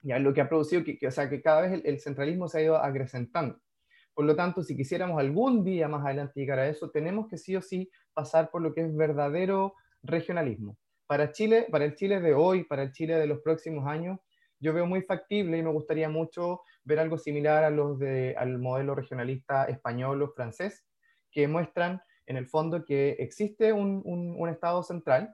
Ya 0.08 0.20
lo 0.20 0.34
que 0.34 0.42
ha 0.42 0.50
producido 0.50 0.84
que, 0.84 1.00
o 1.06 1.12
sea, 1.12 1.30
que 1.30 1.42
cada 1.42 1.62
vez 1.62 1.74
el, 1.74 1.82
el, 1.86 2.00
centralismo 2.00 2.48
se 2.48 2.60
ha 2.60 2.62
ido 2.64 2.78
acrecentando. 2.78 3.60
Por 4.14 4.26
lo 4.26 4.36
tanto, 4.36 4.64
si 4.64 4.76
quisiéramos 4.76 5.20
algún 5.20 5.64
día 5.64 5.88
más 5.88 6.06
adelante 6.06 6.40
llegar 6.40 6.60
a 6.60 6.68
eso, 6.68 6.90
tenemos 6.90 7.28
que 7.28 7.38
sí 7.38 7.56
o 7.56 7.62
sí 7.62 7.90
pasar 8.14 8.50
por 8.50 8.62
lo 8.62 8.74
que 8.74 8.82
es 8.82 8.96
verdadero 8.96 9.74
regionalismo 10.02 10.78
para 11.08 11.32
Chile, 11.32 11.68
para 11.72 11.86
el 11.86 11.96
Chile 11.96 12.20
de 12.20 12.34
hoy, 12.34 12.66
para 12.66 12.84
el 12.84 12.92
Chile 12.92 13.16
de 13.16 13.26
los 13.26 13.40
próximos 13.40 13.88
años, 13.88 14.20
yo 14.60 14.74
veo 14.74 14.86
muy 14.86 15.02
factible 15.02 15.58
y 15.58 15.64
me 15.64 15.72
gustaría 15.72 16.10
mucho 16.10 16.62
ver 16.84 17.00
algo 17.00 17.18
similar 17.18 17.64
a 17.64 17.70
los 17.70 17.98
de, 17.98 18.36
al 18.38 18.60
modelo 18.60 18.94
regionalista 18.94 19.66
español 19.66 20.22
o 20.22 20.30
francés, 20.30 20.86
que 21.32 21.48
muestran 21.48 22.02
en 22.26 22.38
el 22.38 22.48
fondo 22.48 22.84
que 22.84 23.12
existe 23.20 23.72
un, 23.72 24.02
un, 24.04 24.50
Estado 24.50 24.84
central, 24.84 25.34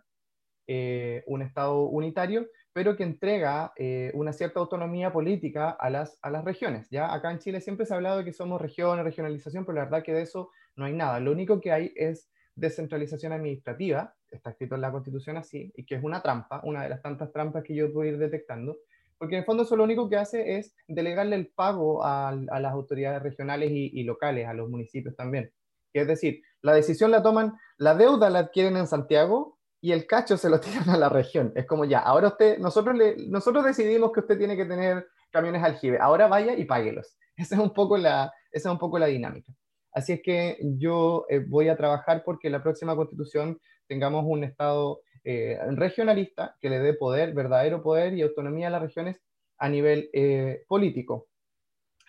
eh, 0.68 1.24
un 1.26 1.42
Estado 1.42 1.86
unitario, 1.86 2.48
pero 2.74 2.96
que 2.96 3.04
entrega 3.04 3.72
eh, 3.78 4.12
una 4.16 4.34
cierta 4.34 4.60
autonomía 4.60 5.14
política 5.14 5.70
a 5.70 5.90
las, 5.90 6.18
a 6.22 6.32
las 6.32 6.44
regiones. 6.44 6.90
¿ya? 6.90 7.14
Acá 7.14 7.32
en 7.32 7.40
Chile 7.40 7.62
siempre 7.62 7.86
se 7.86 7.94
ha 7.94 7.98
hablado 7.98 8.18
de 8.18 8.26
que 8.26 8.34
somos 8.34 8.60
regiones, 8.60 9.06
regionalización, 9.06 9.64
pero 9.66 9.78
la 9.78 9.86
verdad 9.86 10.04
que 10.04 10.14
de 10.14 10.24
eso 10.24 10.50
no 10.76 10.86
hay 10.86 10.94
nada. 10.94 11.20
Lo 11.20 11.32
único 11.32 11.62
que 11.62 11.72
hay 11.72 11.94
es 11.96 12.30
descentralización 12.56 13.32
administrativa, 13.34 14.16
está 14.30 14.52
escrito 14.52 14.76
en 14.76 14.82
la 14.82 14.92
Constitución 14.92 15.38
así, 15.38 15.72
y 15.76 15.86
que 15.86 15.96
es 15.96 16.04
una 16.04 16.22
trampa, 16.22 16.62
una 16.64 16.84
de 16.84 16.90
las 16.90 17.02
tantas 17.02 17.32
trampas 17.32 17.64
que 17.64 17.76
yo 17.76 17.92
puedo 17.94 18.10
ir 18.10 18.18
detectando, 18.18 18.78
porque 19.18 19.36
en 19.36 19.40
el 19.40 19.46
fondo 19.46 19.64
eso 19.64 19.76
lo 19.76 19.84
único 19.84 20.10
que 20.10 20.18
hace 20.18 20.58
es 20.58 20.76
delegarle 20.88 21.36
el 21.36 21.48
pago 21.48 22.04
a, 22.04 22.36
las 22.36 22.74
autoridades 22.74 23.22
regionales 23.22 23.72
y, 23.72 24.04
locales, 24.04 24.48
a 24.48 24.54
los 24.54 24.70
municipios 24.70 25.16
también. 25.16 25.52
Es 25.94 26.08
decir, 26.08 26.42
la 26.62 26.74
decisión 26.74 27.12
la 27.12 27.22
toman, 27.22 27.54
la 27.78 27.96
deuda 27.96 28.30
la 28.30 28.40
adquieren 28.40 28.76
en 28.78 28.88
Santiago 28.88 29.60
y 29.84 29.92
el 29.92 30.08
cacho 30.08 30.38
se 30.38 30.50
lo 30.50 30.62
tiran 30.62 30.90
a 30.90 30.98
la 30.98 31.10
región. 31.10 31.52
Es 31.56 31.68
como 31.68 31.84
ya, 31.84 32.00
ahora 32.00 32.30
usted, 32.30 32.58
nosotros, 32.58 32.96
le, 32.96 33.18
nosotros 33.28 33.66
decidimos 33.66 34.14
que 34.14 34.22
usted 34.22 34.38
tiene 34.38 34.56
que 34.56 34.66
tener 34.66 35.06
camiones 35.30 35.62
aljibe, 35.62 36.00
ahora 36.00 36.28
vaya 36.28 36.54
y 36.54 36.64
páguelos. 36.64 37.18
Esa 37.36 37.56
es 37.56 37.62
un 37.62 37.74
poco 37.74 37.98
la, 37.98 38.32
esa 38.52 38.70
es 38.70 38.74
un 38.74 38.78
poco 38.78 39.00
la 39.00 39.08
dinámica. 39.08 39.52
Así 39.92 40.14
es 40.14 40.22
que 40.24 40.58
yo 40.78 41.26
eh, 41.30 41.40
voy 41.40 41.68
a 41.68 41.76
trabajar 41.76 42.24
porque 42.24 42.50
la 42.50 42.62
próxima 42.62 42.96
constitución 42.96 43.60
tengamos 43.88 44.24
un 44.28 44.44
Estado 44.44 45.02
eh, 45.24 45.58
regionalista 45.72 46.56
que 46.62 46.70
le 46.70 46.80
dé 46.80 46.94
poder, 46.94 47.34
verdadero 47.34 47.82
poder 47.82 48.14
y 48.14 48.22
autonomía 48.22 48.68
a 48.68 48.70
las 48.70 48.84
regiones 48.84 49.20
a 49.58 49.68
nivel 49.68 50.12
eh, 50.14 50.64
político. 50.68 51.28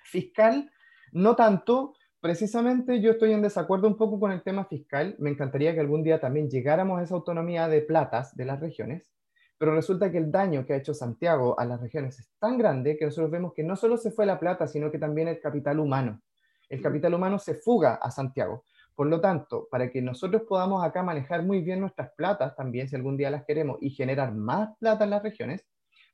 Fiscal, 0.04 0.70
no 1.12 1.34
tanto. 1.34 1.94
Precisamente 2.24 3.02
yo 3.02 3.10
estoy 3.10 3.32
en 3.32 3.42
desacuerdo 3.42 3.86
un 3.86 3.98
poco 3.98 4.18
con 4.18 4.32
el 4.32 4.42
tema 4.42 4.64
fiscal. 4.64 5.14
Me 5.18 5.28
encantaría 5.28 5.74
que 5.74 5.80
algún 5.80 6.02
día 6.02 6.20
también 6.20 6.48
llegáramos 6.48 6.98
a 6.98 7.02
esa 7.02 7.16
autonomía 7.16 7.68
de 7.68 7.82
platas 7.82 8.34
de 8.34 8.46
las 8.46 8.60
regiones, 8.60 9.12
pero 9.58 9.74
resulta 9.74 10.10
que 10.10 10.16
el 10.16 10.32
daño 10.32 10.64
que 10.64 10.72
ha 10.72 10.78
hecho 10.78 10.94
Santiago 10.94 11.54
a 11.60 11.66
las 11.66 11.82
regiones 11.82 12.18
es 12.18 12.30
tan 12.38 12.56
grande 12.56 12.96
que 12.96 13.04
nosotros 13.04 13.30
vemos 13.30 13.52
que 13.52 13.62
no 13.62 13.76
solo 13.76 13.98
se 13.98 14.10
fue 14.10 14.24
la 14.24 14.40
plata, 14.40 14.66
sino 14.66 14.90
que 14.90 14.98
también 14.98 15.28
el 15.28 15.38
capital 15.38 15.78
humano. 15.78 16.22
El 16.70 16.80
capital 16.80 17.12
humano 17.12 17.38
se 17.38 17.56
fuga 17.56 17.96
a 17.96 18.10
Santiago. 18.10 18.64
Por 18.94 19.08
lo 19.08 19.20
tanto, 19.20 19.68
para 19.70 19.90
que 19.90 20.00
nosotros 20.00 20.44
podamos 20.48 20.82
acá 20.82 21.02
manejar 21.02 21.42
muy 21.42 21.60
bien 21.60 21.80
nuestras 21.80 22.10
platas 22.16 22.56
también, 22.56 22.88
si 22.88 22.96
algún 22.96 23.18
día 23.18 23.28
las 23.28 23.44
queremos, 23.44 23.76
y 23.82 23.90
generar 23.90 24.34
más 24.34 24.70
plata 24.78 25.04
en 25.04 25.10
las 25.10 25.22
regiones, 25.22 25.66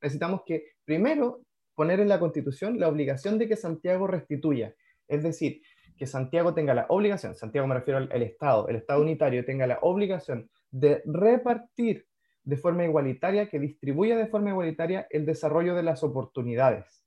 necesitamos 0.02 0.40
que 0.44 0.72
primero 0.84 1.42
poner 1.76 2.00
en 2.00 2.08
la 2.08 2.18
Constitución 2.18 2.80
la 2.80 2.88
obligación 2.88 3.38
de 3.38 3.46
que 3.46 3.54
Santiago 3.54 4.08
restituya. 4.08 4.74
Es 5.10 5.24
decir, 5.24 5.60
que 6.00 6.06
Santiago 6.06 6.54
tenga 6.54 6.72
la 6.72 6.86
obligación, 6.88 7.34
Santiago 7.34 7.66
me 7.66 7.74
refiero 7.74 7.98
al, 7.98 8.22
Estado, 8.22 8.66
el 8.68 8.76
Estado 8.76 9.02
unitario 9.02 9.44
tenga 9.44 9.66
la 9.66 9.80
obligación 9.82 10.48
de 10.70 11.02
repartir 11.04 12.06
de 12.42 12.56
forma 12.56 12.86
igualitaria, 12.86 13.50
que 13.50 13.58
distribuya 13.58 14.16
de 14.16 14.26
forma 14.26 14.48
igualitaria 14.48 15.06
el 15.10 15.26
desarrollo 15.26 15.74
de 15.74 15.82
las 15.82 16.02
oportunidades. 16.02 17.04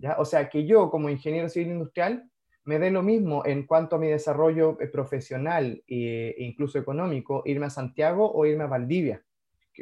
¿ya? 0.00 0.16
O 0.18 0.24
sea, 0.24 0.48
que 0.48 0.66
yo 0.66 0.90
como 0.90 1.08
ingeniero 1.08 1.48
civil 1.48 1.68
industrial 1.68 2.28
me 2.64 2.80
dé 2.80 2.90
lo 2.90 3.04
mismo 3.04 3.46
en 3.46 3.64
cuanto 3.64 3.94
a 3.94 4.00
mi 4.00 4.08
desarrollo 4.08 4.76
eh, 4.80 4.88
profesional 4.88 5.84
e 5.86 6.34
incluso 6.38 6.80
económico, 6.80 7.44
irme 7.44 7.66
a 7.66 7.70
Santiago 7.70 8.28
o 8.28 8.44
irme 8.44 8.64
a 8.64 8.66
Valdivia, 8.66 9.24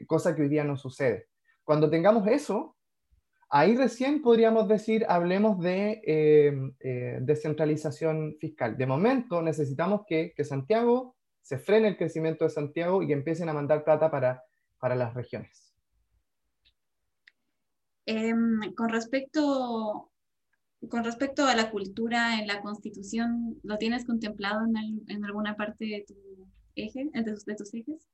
cosa 0.07 0.37
que 0.37 0.42
hoy 0.42 0.48
día 0.48 0.64
no 0.64 0.76
sucede. 0.76 1.28
Cuando 1.62 1.88
tengamos 1.88 2.28
eso, 2.28 2.73
ahí 3.50 3.76
recién 3.76 4.22
podríamos 4.22 4.68
decir, 4.68 5.04
hablemos 5.09 5.59
de 5.61 6.00
em, 6.04 6.74
eh, 6.80 7.18
descentralización 7.20 8.37
fiscal. 8.40 8.76
De 8.76 8.87
momento 8.87 9.42
necesitamos 9.42 10.02
que, 10.07 10.33
que, 10.37 10.44
Santiago 10.44 11.16
se 11.42 11.59
frene 11.59 11.88
el 11.88 11.96
crecimiento 11.96 12.44
de 12.44 12.50
Santiago 12.50 13.02
y 13.02 13.12
empiecen 13.12 13.48
a 13.48 13.54
mandar 13.54 13.85
plata 13.85 14.11
para, 14.11 14.42
para 14.78 14.94
las 14.94 15.14
regiones. 15.14 15.74
Em, 18.07 18.74
con 18.74 18.88
respecto 18.90 20.11
con 20.88 21.04
respecto 21.04 21.46
a 21.46 21.54
la 21.54 21.70
cultura 21.70 22.38
en 22.38 22.46
la 22.46 22.61
Constitución, 22.61 23.59
¿lo 23.62 23.78
tienes 23.78 24.04
contemplado 24.04 24.61
en, 24.66 25.24
alguna 25.24 25.57
parte 25.57 25.85
de 25.87 26.04
tu 26.07 26.14
eje, 26.74 27.11
de 27.12 27.57
tus, 27.57 27.74
ejes? 27.74 28.07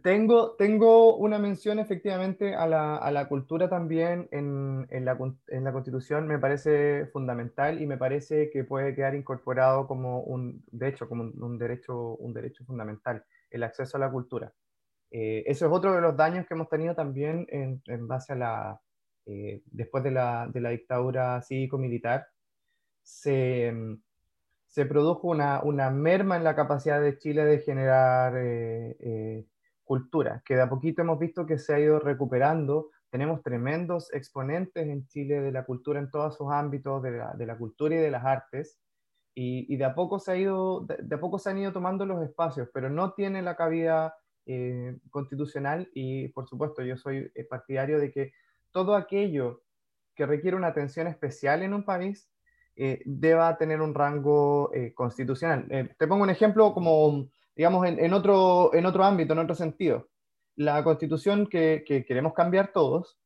Tengo, 0.00 0.54
tengo 0.56 1.16
una 1.16 1.38
mención 1.38 1.78
efectivamente 1.78 2.54
a 2.54 2.66
la, 2.66 2.96
a 2.96 3.10
la 3.10 3.28
cultura 3.28 3.68
también 3.68 4.28
en, 4.30 4.86
en, 4.90 5.04
la, 5.04 5.18
en, 5.48 5.64
la, 5.64 5.72
Constitución, 5.72 6.26
me 6.26 6.38
parece 6.38 7.06
fundamental 7.06 7.82
y 7.82 7.86
me 7.86 7.96
parece 7.96 8.50
que 8.50 8.64
puede 8.64 8.94
quedar 8.94 9.14
incorporado 9.14 9.86
como 9.86 10.20
un, 10.20 10.64
de 10.70 10.88
hecho, 10.88 11.08
como 11.08 11.24
un, 11.24 11.58
derecho, 11.58 12.16
un 12.16 12.32
derecho 12.32 12.64
fundamental, 12.64 13.24
el 13.50 13.62
acceso 13.64 13.96
a 13.96 14.00
la 14.00 14.10
cultura. 14.10 14.52
Eh, 15.10 15.44
eso 15.46 15.66
es 15.66 15.72
otro 15.72 15.92
de 15.92 16.00
los 16.00 16.16
daños 16.16 16.46
que 16.46 16.54
hemos 16.54 16.68
tenido 16.68 16.94
también 16.94 17.46
en, 17.50 17.82
en 17.86 18.06
base 18.06 18.32
a 18.32 18.36
la, 18.36 18.80
eh, 19.26 19.62
después 19.66 20.02
de 20.02 20.10
la, 20.10 20.48
de 20.52 20.60
la 20.60 20.70
dictadura 20.70 21.40
cívico-militar, 21.42 22.26
se, 23.02 23.72
se, 24.66 24.86
produjo 24.86 25.28
una, 25.28 25.62
una, 25.62 25.90
merma 25.90 26.36
en 26.36 26.44
la 26.44 26.56
capacidad 26.56 27.00
de 27.00 27.18
Chile 27.18 27.44
de 27.44 27.60
generar 27.60 28.34
eh, 28.36 29.46
cultura, 29.84 30.42
que 30.44 30.54
de 30.54 30.62
a 30.62 30.68
poquito 30.68 31.02
hemos 31.02 31.18
visto 31.18 31.46
que 31.46 31.58
se 31.58 31.74
ha 31.74 31.80
ido 31.80 31.98
recuperando. 31.98 32.90
Tenemos 33.10 33.42
tremendos 33.42 34.12
exponentes 34.12 34.86
en 34.86 35.06
Chile 35.06 35.40
de 35.40 35.52
la 35.52 35.64
cultura 35.64 36.00
en 36.00 36.10
todos 36.10 36.36
sus 36.36 36.50
ámbitos, 36.50 37.02
de 37.02 37.12
la, 37.12 37.34
de 37.34 37.46
la 37.46 37.58
cultura 37.58 37.94
y 37.94 37.98
de 37.98 38.10
las 38.10 38.24
artes, 38.24 38.78
y, 39.34 39.72
y, 39.72 39.76
de, 39.76 39.84
a 39.84 39.94
poco 39.94 40.18
se 40.18 40.32
ha 40.32 40.36
ido, 40.36 40.80
de, 40.80 41.14
a 41.14 41.20
poco 41.20 41.38
se 41.38 41.50
han 41.50 41.58
ido 41.58 41.72
tomando 41.72 42.04
los 42.04 42.22
espacios, 42.22 42.68
pero 42.72 42.90
no 42.90 43.12
tiene 43.14 43.42
la 43.42 43.56
cabida 43.56 44.14
eh, 44.44 44.98
constitucional 45.10 45.88
y 45.94 46.28
por 46.28 46.48
supuesto 46.48 46.82
yo 46.82 46.96
soy 46.96 47.30
eh, 47.32 47.44
partidario 47.44 48.00
de 48.00 48.10
que 48.10 48.32
todo 48.72 48.96
aquello 48.96 49.62
que 50.16 50.26
requiere 50.26 50.56
una 50.56 50.66
atención 50.66 51.06
especial 51.06 51.62
en 51.62 51.72
un 51.72 51.84
país 51.84 52.28
eh, 52.74 53.02
deba 53.04 53.56
tener 53.56 53.80
un 53.80 53.94
rango 53.94 54.70
constitucional. 54.94 55.94
te 55.96 56.06
pongo 56.08 56.24
un 56.24 56.30
ejemplo 56.30 56.74
como 56.74 57.28
digamos, 57.54 57.86
en, 57.86 58.12
otro, 58.12 58.74
en 58.74 58.86
otro 58.86 59.04
ámbito, 59.04 59.32
en 59.32 59.40
otro 59.40 59.54
sentido. 59.54 60.08
La 60.56 60.82
constitución 60.84 61.46
que, 61.46 61.84
queremos 61.86 62.34
cambiar 62.34 62.72
todos 62.72 63.18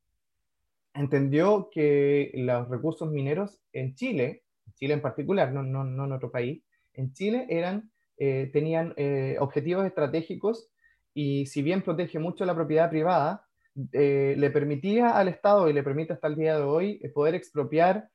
entendió 0.95 1.69
que 1.71 2.33
los 2.35 2.69
recursos 2.69 3.11
mineros 3.11 3.61
en 3.73 3.95
Chile, 3.95 4.45
Chile 4.75 4.95
en 4.95 5.03
particular, 5.03 5.53
no, 5.53 5.63
no, 5.63 5.85
no 5.85 6.05
en 6.05 6.13
otro 6.13 6.31
país, 6.31 6.63
en 6.95 7.13
Chile 7.13 7.47
eran, 7.51 7.91
eh, 8.19 8.51
tenían 8.53 8.95
eh, 8.97 9.37
objetivos 9.41 9.85
estratégicos 9.85 10.71
y 11.13 11.47
si 11.47 11.63
bien 11.63 11.83
protege 11.83 12.19
mucho 12.19 12.45
la 12.45 12.55
propiedad 12.55 12.91
privada, 12.91 13.47
eh, 13.93 14.35
le 14.39 14.51
permitía 14.51 15.11
al 15.11 15.29
Estado 15.29 15.69
y 15.69 15.75
le 15.75 15.83
permite 15.83 16.15
hasta 16.15 16.29
el 16.29 16.37
día 16.37 16.57
de 16.57 16.65
hoy 16.65 16.99
poder 17.15 17.35
expropiar 17.35 18.09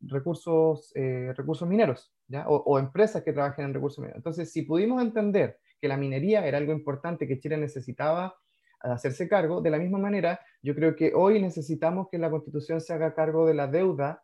recursos, 0.00 0.92
recursos 0.94 1.68
mineros. 1.68 2.12
O, 2.46 2.78
empresas 2.78 3.22
que 3.22 3.32
trabajen 3.32 3.66
en 3.66 3.74
recursos 3.74 3.98
mineros. 3.98 4.16
Entonces, 4.16 4.50
si 4.50 4.62
pudimos 4.62 5.02
entender 5.02 5.58
que 5.80 5.88
la 5.88 5.96
minería 5.96 6.46
era 6.46 6.58
algo 6.58 6.72
importante 6.72 7.26
que 7.26 7.38
Chile 7.38 7.56
necesitaba 7.56 8.34
hacerse 8.80 9.28
cargo, 9.28 9.60
de 9.60 9.70
la 9.70 9.78
misma 9.78 9.98
manera, 9.98 10.40
yo 10.62 10.74
creo 10.74 10.96
que 10.96 11.12
hoy 11.14 11.40
necesitamos 11.40 12.08
que 12.10 12.18
la 12.18 12.30
Constitución 12.30 12.80
se 12.80 12.92
haga 12.92 13.14
cargo 13.14 13.46
de 13.46 13.54
la 13.54 13.66
deuda 13.66 14.22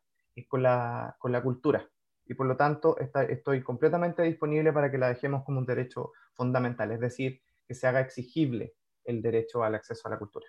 con 0.49 0.63
la, 0.63 1.17
con 1.19 1.33
la 1.33 1.43
cultura. 1.43 1.89
Y 2.27 2.35
por 2.35 2.47
lo 2.47 2.57
tanto, 2.57 2.97
estoy 2.99 3.63
completamente 3.63 4.23
disponible 4.23 4.73
para 4.73 4.91
que 4.91 4.99
la 4.99 5.09
dejemos 5.09 5.45
como 5.45 5.59
un 5.59 5.67
derecho 5.67 6.13
fundamental, 6.35 6.93
es 6.93 7.01
decir, 7.01 7.41
que 7.67 7.75
se 7.75 7.87
haga 7.87 8.01
exigible 8.01 8.75
el 9.05 9.23
derecho 9.23 9.63
al 9.63 9.75
acceso 9.75 10.07
a 10.09 10.11
la 10.11 10.19
cultura. 10.19 10.47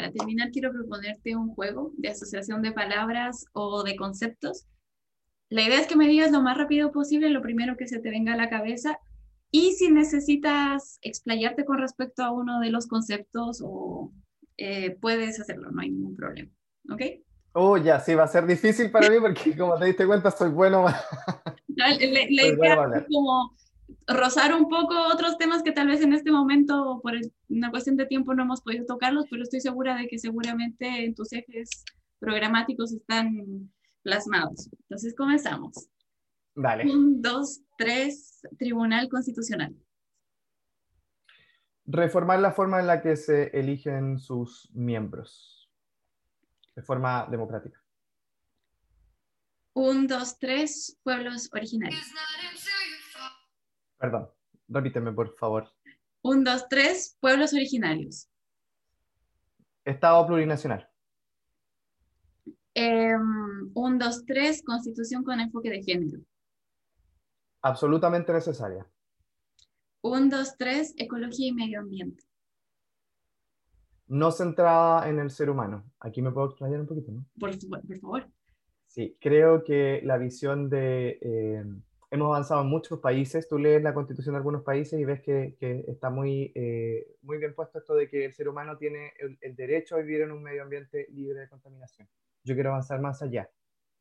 Para 0.00 0.12
terminar, 0.12 0.50
quiero 0.50 0.72
proponerte 0.72 1.36
un 1.36 1.54
juego 1.54 1.92
de 1.98 2.08
asociación 2.08 2.62
de 2.62 2.72
palabras 2.72 3.44
o 3.52 3.82
de 3.82 3.96
conceptos 3.96 4.66
la 5.50 5.62
idea 5.62 5.80
es 5.80 5.88
que 5.88 5.96
me 5.96 6.06
digas 6.06 6.30
lo 6.30 6.40
más 6.42 6.56
rápido 6.56 6.92
posible 6.92 7.28
lo 7.28 7.42
primero 7.42 7.76
que 7.76 7.88
se 7.88 7.98
te 7.98 8.08
venga 8.08 8.34
a 8.34 8.36
la 8.36 8.48
cabeza 8.48 9.00
y 9.50 9.72
si 9.72 9.90
necesitas 9.90 11.00
explayarte 11.02 11.64
con 11.64 11.78
respecto 11.78 12.22
a 12.22 12.30
uno 12.30 12.60
de 12.60 12.70
los 12.70 12.86
conceptos 12.86 13.60
o 13.64 14.12
eh, 14.56 14.96
puedes 15.00 15.40
hacerlo, 15.40 15.72
no 15.72 15.80
hay 15.80 15.90
ningún 15.90 16.14
problema. 16.14 16.52
¿Ok? 16.92 17.02
Oh, 17.52 17.76
ya, 17.76 17.98
sí, 17.98 18.14
va 18.14 18.24
a 18.24 18.28
ser 18.28 18.46
difícil 18.46 18.92
para 18.92 19.10
mí 19.10 19.16
porque 19.18 19.56
como 19.56 19.76
te 19.76 19.86
diste 19.86 20.06
cuenta 20.06 20.30
soy 20.30 20.50
bueno. 20.50 20.86
la, 21.66 21.94
idea 21.94 22.90
es 22.94 23.04
como 23.12 23.56
rozar 24.06 24.54
un 24.54 24.68
poco 24.68 24.94
otros 25.12 25.38
temas 25.38 25.62
que 25.62 25.72
tal 25.72 25.88
vez 25.88 26.00
en 26.02 26.12
este 26.12 26.30
momento 26.30 27.00
por 27.02 27.14
una 27.48 27.70
cuestión 27.70 27.96
de 27.96 28.06
tiempo 28.06 28.34
no 28.34 28.42
hemos 28.42 28.60
podido 28.60 28.86
tocarlos, 28.86 29.26
pero 29.30 29.42
estoy 29.42 29.60
segura 29.60 29.96
de 29.96 30.08
que 30.08 30.18
seguramente 30.18 31.04
en 31.04 31.14
tus 31.14 31.32
ejes 31.32 31.84
programáticos 32.18 32.92
están 32.92 33.70
plasmados. 34.02 34.68
Entonces 34.82 35.14
comenzamos. 35.16 35.88
Vale. 36.54 36.84
Un, 36.90 37.22
dos, 37.22 37.60
tres, 37.78 38.40
Tribunal 38.58 39.08
Constitucional. 39.08 39.74
Reformar 41.86 42.40
la 42.40 42.52
forma 42.52 42.80
en 42.80 42.86
la 42.86 43.00
que 43.00 43.16
se 43.16 43.48
eligen 43.58 44.18
sus 44.18 44.70
miembros. 44.72 45.70
De 46.76 46.82
forma 46.82 47.26
democrática. 47.30 47.82
Un, 49.72 50.06
dos, 50.06 50.38
tres, 50.38 50.98
pueblos 51.02 51.48
originarios. 51.52 52.00
Perdón, 54.00 54.30
repíteme 54.66 55.12
por 55.12 55.36
favor. 55.36 55.70
Un, 56.22 56.42
dos, 56.42 56.66
tres, 56.68 57.18
pueblos 57.20 57.52
originarios. 57.52 58.30
Estado 59.84 60.26
plurinacional. 60.26 60.88
Um, 62.74 63.70
un, 63.74 63.98
dos, 63.98 64.24
tres, 64.24 64.62
constitución 64.64 65.22
con 65.22 65.38
enfoque 65.38 65.68
de 65.68 65.82
género. 65.82 66.20
Absolutamente 67.60 68.32
necesaria. 68.32 68.86
Un, 70.00 70.30
dos, 70.30 70.56
tres, 70.56 70.94
ecología 70.96 71.48
y 71.48 71.52
medio 71.52 71.80
ambiente. 71.80 72.24
No 74.06 74.30
centrada 74.32 75.10
en 75.10 75.18
el 75.18 75.30
ser 75.30 75.50
humano. 75.50 75.84
Aquí 76.00 76.22
me 76.22 76.32
puedo 76.32 76.48
explayar 76.48 76.80
un 76.80 76.86
poquito, 76.86 77.12
¿no? 77.12 77.26
Por, 77.38 77.50
por 77.68 78.00
favor. 78.00 78.30
Sí, 78.86 79.18
creo 79.20 79.62
que 79.62 80.00
la 80.04 80.16
visión 80.16 80.70
de... 80.70 81.18
Eh, 81.20 81.64
hemos 82.10 82.26
avanzado 82.26 82.62
en 82.62 82.68
muchos 82.68 82.98
países. 83.00 83.48
Tú 83.48 83.58
lees 83.58 83.82
la 83.82 83.94
constitución 83.94 84.34
de 84.34 84.38
algunos 84.38 84.62
países 84.62 84.98
y 85.00 85.04
ves 85.04 85.20
que, 85.20 85.56
que 85.58 85.84
está 85.88 86.10
muy, 86.10 86.52
eh, 86.54 87.16
muy 87.22 87.38
bien 87.38 87.54
puesto 87.54 87.78
esto 87.78 87.94
de 87.94 88.08
que 88.08 88.26
el 88.26 88.34
ser 88.34 88.48
humano 88.48 88.76
tiene 88.76 89.12
el 89.40 89.56
derecho 89.56 89.96
a 89.96 89.98
vivir 90.00 90.22
en 90.22 90.32
un 90.32 90.42
medio 90.42 90.62
ambiente 90.62 91.06
libre 91.10 91.40
de 91.40 91.48
contaminación 91.48 92.08
yo 92.44 92.54
quiero 92.54 92.70
avanzar 92.70 93.00
más 93.00 93.22
allá, 93.22 93.50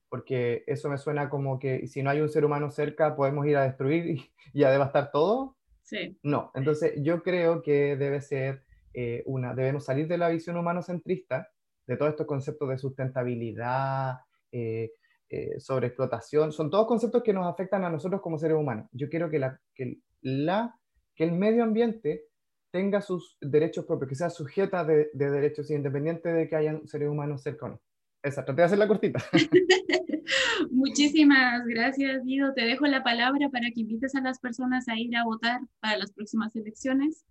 porque 0.09 0.63
eso 0.67 0.89
me 0.89 0.97
suena 0.97 1.29
como 1.29 1.59
que 1.59 1.87
si 1.87 2.03
no 2.03 2.09
hay 2.09 2.21
un 2.21 2.29
ser 2.29 2.45
humano 2.45 2.69
cerca, 2.71 3.15
podemos 3.15 3.45
ir 3.45 3.57
a 3.57 3.63
destruir 3.63 4.19
y, 4.53 4.63
a 4.63 4.71
devastar 4.71 5.11
todo. 5.11 5.57
Sí. 5.83 6.17
No, 6.23 6.51
entonces 6.53 6.93
yo 6.97 7.23
creo 7.23 7.61
que 7.61 7.95
debe 7.97 8.21
ser 8.21 8.63
eh, 8.93 9.23
una, 9.25 9.55
debemos 9.55 9.85
salir 9.85 10.07
de 10.07 10.17
la 10.17 10.29
visión 10.29 10.57
humano-centrista, 10.57 11.49
de 11.87 11.97
todos 11.97 12.11
estos 12.11 12.27
conceptos 12.27 12.69
de 12.69 12.77
sustentabilidad, 12.77 14.19
eh, 14.51 14.91
eh, 15.29 15.59
sobre 15.59 15.87
explotación, 15.87 16.51
son 16.51 16.69
todos 16.69 16.87
conceptos 16.87 17.21
que 17.23 17.33
nos 17.33 17.45
afectan 17.45 17.83
a 17.83 17.89
nosotros 17.89 18.21
como 18.21 18.37
seres 18.37 18.57
humanos. 18.57 18.87
Yo 18.91 19.09
quiero 19.09 19.29
que, 19.29 19.39
la, 19.39 19.59
que, 19.75 19.99
la, 20.21 20.75
que 21.15 21.23
el 21.23 21.33
medio 21.33 21.63
ambiente 21.63 22.25
tenga 22.71 23.01
sus 23.01 23.37
derechos 23.41 23.85
propios, 23.85 24.09
que 24.09 24.15
sea 24.15 24.29
sujeta 24.29 24.83
de, 24.83 25.09
de 25.13 25.29
derechos 25.29 25.69
independiente 25.71 26.29
de 26.29 26.47
que 26.47 26.55
hayan 26.55 26.87
seres 26.87 27.09
humanos 27.09 27.41
cerca 27.41 27.65
o 27.67 27.69
no. 27.69 27.81
Esa, 28.21 28.43
traté 28.43 28.61
de 28.61 28.65
hacer 28.65 28.77
la 28.77 28.87
cortita. 28.87 29.23
Muchísimas 30.71 31.65
gracias, 31.65 32.23
Guido. 32.25 32.53
Te 32.53 32.61
dejo 32.63 32.85
la 32.85 33.03
palabra 33.03 33.49
para 33.49 33.67
que 33.71 33.81
invites 33.81 34.13
a 34.15 34.21
las 34.21 34.39
personas 34.39 34.87
a 34.89 34.97
ir 34.97 35.15
a 35.15 35.23
votar 35.23 35.61
para 35.79 35.97
las 35.97 36.11
próximas 36.11 36.55
elecciones 36.55 37.25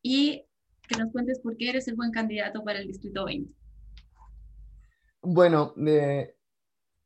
y 0.00 0.44
que 0.88 0.98
nos 0.98 1.12
cuentes 1.12 1.40
por 1.40 1.56
qué 1.56 1.70
eres 1.70 1.86
el 1.88 1.96
buen 1.96 2.10
candidato 2.10 2.64
para 2.64 2.78
el 2.78 2.86
Distrito 2.86 3.24
20. 3.24 3.52
Bueno, 5.22 5.72
de 5.76 6.34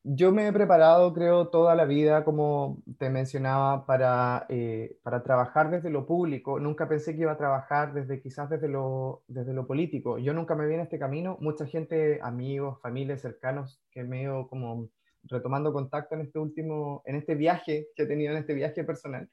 yo 0.09 0.31
me 0.31 0.47
he 0.47 0.53
preparado, 0.53 1.13
creo, 1.13 1.49
toda 1.49 1.75
la 1.75 1.85
vida, 1.85 2.25
como 2.25 2.81
te 2.97 3.11
mencionaba, 3.11 3.87
para, 3.87 4.47
eh, 4.49 4.99
para 5.03 5.25
trabajar 5.25 5.69
desde 5.69 5.91
lo 5.91 6.07
público. 6.07 6.61
Nunca 6.61 6.89
pensé 6.89 7.17
que 7.17 7.23
iba 7.23 7.33
a 7.33 7.37
trabajar 7.37 7.93
desde 7.93 8.21
quizás 8.21 8.49
desde 8.49 8.69
lo, 8.69 9.25
desde 9.27 9.53
lo 9.53 9.67
político. 9.67 10.19
Yo 10.19 10.33
nunca 10.33 10.55
me 10.55 10.67
vi 10.69 10.75
en 10.75 10.81
este 10.83 11.01
camino. 11.01 11.39
Mucha 11.41 11.67
gente, 11.67 12.21
amigos, 12.23 12.81
familias, 12.81 13.21
cercanos, 13.21 13.81
que 13.91 14.05
me 14.05 14.21
he 14.21 14.23
ido 14.23 14.47
como 14.47 14.89
retomando 15.25 15.73
contacto 15.73 16.15
en 16.15 16.21
este 16.21 16.39
último, 16.39 17.03
en 17.05 17.17
este 17.17 17.35
viaje 17.35 17.89
que 17.97 18.05
he 18.05 18.07
tenido, 18.07 18.31
en 18.31 18.39
este 18.39 18.55
viaje 18.55 18.85
personal, 18.85 19.29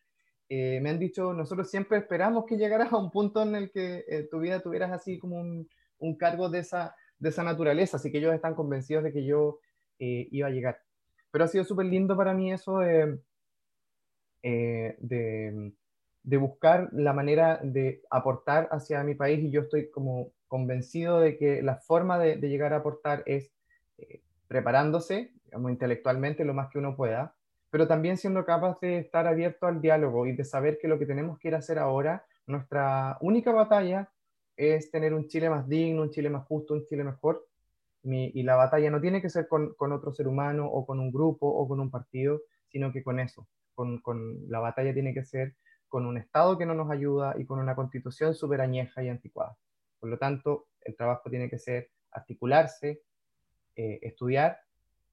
eh, 0.50 0.80
me 0.82 0.90
han 0.90 0.98
dicho, 0.98 1.34
nosotros 1.34 1.70
siempre 1.70 2.00
esperamos 2.00 2.46
que 2.48 2.58
llegaras 2.58 2.92
a 2.92 2.98
un 2.98 3.12
punto 3.12 3.44
en 3.44 3.56
el 3.56 3.72
que 3.72 4.06
eh, 4.08 4.28
tu 4.30 4.40
vida 4.40 4.60
tuvieras 4.60 4.92
así 4.92 5.20
como 5.20 5.40
un, 5.40 5.68
un 6.00 6.18
cargo 6.18 6.50
de 6.50 6.60
esa, 6.60 6.96
de 7.20 7.30
esa 7.30 7.44
naturaleza. 7.44 7.98
Así 7.98 8.12
que 8.12 8.18
ellos 8.18 8.34
están 8.34 8.56
convencidos 8.56 9.04
de 9.04 9.14
que 9.14 9.24
yo 9.24 9.60
eh, 10.00 10.28
iba 10.32 10.48
a 10.48 10.52
llegar. 10.52 10.80
Pero 11.32 11.46
ha 11.46 11.48
sido 11.48 11.64
súper 11.64 11.88
lindo 11.88 12.16
para 12.16 12.34
mí 12.34 12.52
eso 12.52 12.80
de, 12.80 13.20
eh, 14.44 14.96
de, 15.00 16.38
buscar 16.38 16.90
la 16.94 17.14
manera 17.14 17.60
de 17.64 18.02
aportar 18.10 18.68
hacia 18.72 19.04
mi 19.04 19.16
país 19.16 19.40
y 19.40 19.52
yo 19.52 19.62
estoy 19.62 19.90
como 19.90 20.32
convencido 20.48 21.20
de 21.20 21.38
que 21.38 21.62
la 21.62 21.78
forma 21.78 22.20
de, 22.20 22.36
llegar 22.38 22.74
a 22.74 22.78
aportar 22.78 23.24
es 23.26 23.52
eh, 23.98 24.22
preparándose, 24.48 25.32
digamos, 25.46 25.72
intelectualmente 25.72 26.46
lo 26.46 26.54
más 26.54 26.70
que 26.70 26.80
uno 26.80 26.96
pueda, 26.96 27.36
pero 27.70 27.88
también 27.88 28.18
siendo 28.18 28.46
capaz 28.46 28.80
de 28.82 29.00
estar 29.00 29.26
abierto 29.28 29.66
al 29.66 29.82
diálogo 29.82 30.28
y 30.28 30.36
de 30.36 30.44
saber 30.44 30.78
que 30.80 30.88
lo 30.88 31.00
que 31.00 31.06
tenemos 31.06 31.40
que 31.40 31.48
ir 31.48 31.56
a 31.56 31.60
hacer 31.60 31.80
ahora 31.80 32.26
Nuestra 32.46 33.18
única 33.22 33.52
batalla 33.52 34.12
es 34.58 34.92
tener 34.92 35.14
un 35.14 35.28
Chile 35.28 35.50
más 35.50 35.68
digno, 35.68 36.04
un 36.04 36.12
Chile 36.12 36.30
más 36.30 36.46
justo, 36.46 36.74
un 36.74 36.86
Chile 36.86 37.04
mejor. 37.04 37.48
Y 38.04 38.44
la 38.44 38.56
batalla 38.56 38.90
no 38.90 39.00
tiene 39.00 39.22
que 39.22 39.30
ser 39.30 39.48
con, 39.48 39.74
con, 39.76 39.94
otro 39.94 40.12
ser 40.12 40.28
humano 40.28 40.68
o 40.68 40.86
con 40.86 41.00
un 41.00 41.12
grupo 41.12 41.48
o 41.48 41.68
con 41.68 41.80
un 41.80 41.90
partido, 41.90 42.42
sino 42.68 42.92
que 42.92 43.04
con 43.04 43.20
eso. 43.20 43.48
Con, 43.74 44.00
con, 44.02 44.50
la 44.50 44.60
batalla 44.60 44.94
tiene 44.94 45.14
que 45.14 45.24
ser 45.24 45.56
con 45.88 46.06
un 46.06 46.18
Estado 46.18 46.58
que 46.58 46.66
no 46.66 46.74
nos 46.74 46.92
ayuda 46.92 47.36
y 47.38 47.46
con 47.46 47.60
una 47.60 47.76
constitución 47.76 48.36
súper 48.36 48.62
añeja 48.62 49.04
y 49.04 49.10
anticuada. 49.10 49.58
Por 50.00 50.10
lo 50.10 50.18
tanto, 50.18 50.68
el 50.82 50.96
trabajo 50.96 51.30
tiene 51.30 51.50
que 51.50 51.58
ser 51.58 51.92
articularse, 52.12 53.02
eh, 53.76 54.00
estudiar 54.02 54.60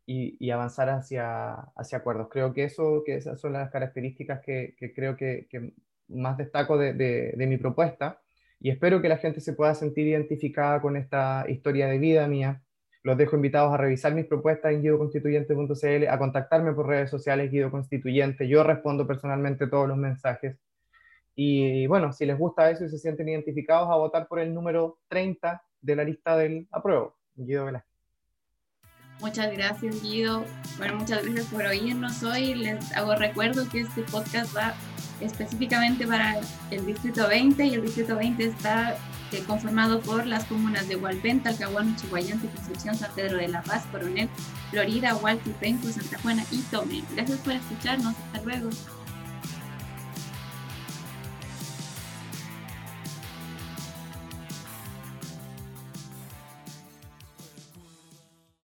y, 0.06 0.50
avanzar 0.50 0.88
hacia, 0.88 1.52
hacia 1.76 1.98
acuerdos. 1.98 2.28
Creo 2.30 2.52
que, 2.52 2.64
eso, 2.64 3.02
que 3.06 3.14
esas 3.16 3.40
son 3.40 3.52
las 3.52 3.70
características 3.70 4.40
que, 4.40 4.74
que 4.76 4.92
creo 4.92 5.16
que, 5.16 5.46
que, 5.48 5.72
más 6.08 6.36
destaco 6.36 6.76
de, 6.76 6.92
de, 6.94 7.46
mi 7.46 7.56
propuesta 7.56 8.20
y 8.58 8.70
espero 8.70 9.00
que 9.00 9.08
la 9.08 9.18
gente 9.18 9.40
se 9.40 9.52
pueda 9.52 9.74
sentir 9.74 10.08
identificada 10.08 10.80
con 10.80 10.96
esta 10.96 11.44
historia 11.48 11.86
de 11.86 11.98
vida 11.98 12.26
mía. 12.26 12.62
Los 13.02 13.16
dejo 13.16 13.36
invitados 13.36 13.72
a 13.72 13.78
revisar 13.78 14.14
mis 14.14 14.26
propuestas 14.26 14.72
en 14.72 14.82
guidoconstituyente.cl, 14.82 16.08
a 16.08 16.18
contactarme 16.18 16.72
por 16.74 16.86
redes 16.86 17.10
sociales 17.10 17.50
Guido 17.50 17.70
Constituyente. 17.70 18.46
Yo 18.46 18.62
respondo 18.62 19.06
personalmente 19.06 19.66
todos 19.66 19.88
los 19.88 19.96
mensajes. 19.96 20.58
Y 21.34 21.86
bueno, 21.86 22.12
si 22.12 22.26
les 22.26 22.38
gusta 22.38 22.70
eso 22.70 22.84
y 22.84 22.90
se 22.90 22.98
sienten 22.98 23.28
identificados, 23.28 23.88
a 23.90 23.96
votar 23.96 24.28
por 24.28 24.40
el 24.40 24.52
número 24.52 24.98
30 25.08 25.62
de 25.80 25.96
la 25.96 26.04
lista 26.04 26.36
del 26.36 26.68
apruebo, 26.70 27.16
Guido 27.34 27.64
Velázquez. 27.64 27.89
Muchas 29.20 29.52
gracias, 29.52 30.02
Guido. 30.02 30.44
Bueno, 30.78 30.96
muchas 30.96 31.22
gracias 31.22 31.46
por 31.46 31.66
oírnos 31.66 32.22
hoy. 32.22 32.54
Les 32.54 32.92
hago 32.92 33.14
recuerdo 33.14 33.68
que 33.68 33.80
este 33.80 34.02
podcast 34.02 34.56
va 34.56 34.74
específicamente 35.20 36.06
para 36.06 36.40
el 36.70 36.86
Distrito 36.86 37.28
20 37.28 37.66
y 37.66 37.74
el 37.74 37.82
Distrito 37.82 38.16
20 38.16 38.42
está 38.44 38.96
eh, 39.32 39.44
conformado 39.46 40.00
por 40.00 40.26
las 40.26 40.44
comunas 40.44 40.88
de 40.88 40.96
Hualpén, 40.96 41.42
Talcahuano, 41.42 41.94
Chihuayante, 41.96 42.48
Concepción, 42.48 42.96
San 42.96 43.12
Pedro 43.14 43.36
de 43.36 43.48
la 43.48 43.62
Paz, 43.62 43.84
Coronel, 43.92 44.28
Florida, 44.70 45.14
Hualqui, 45.14 45.50
Penco, 45.50 45.88
Santa 45.88 46.18
Juana 46.18 46.44
y 46.50 46.58
Tome. 46.62 47.04
Gracias 47.14 47.38
por 47.40 47.52
escucharnos. 47.52 48.14
Hasta 48.16 48.42
luego. 48.42 48.70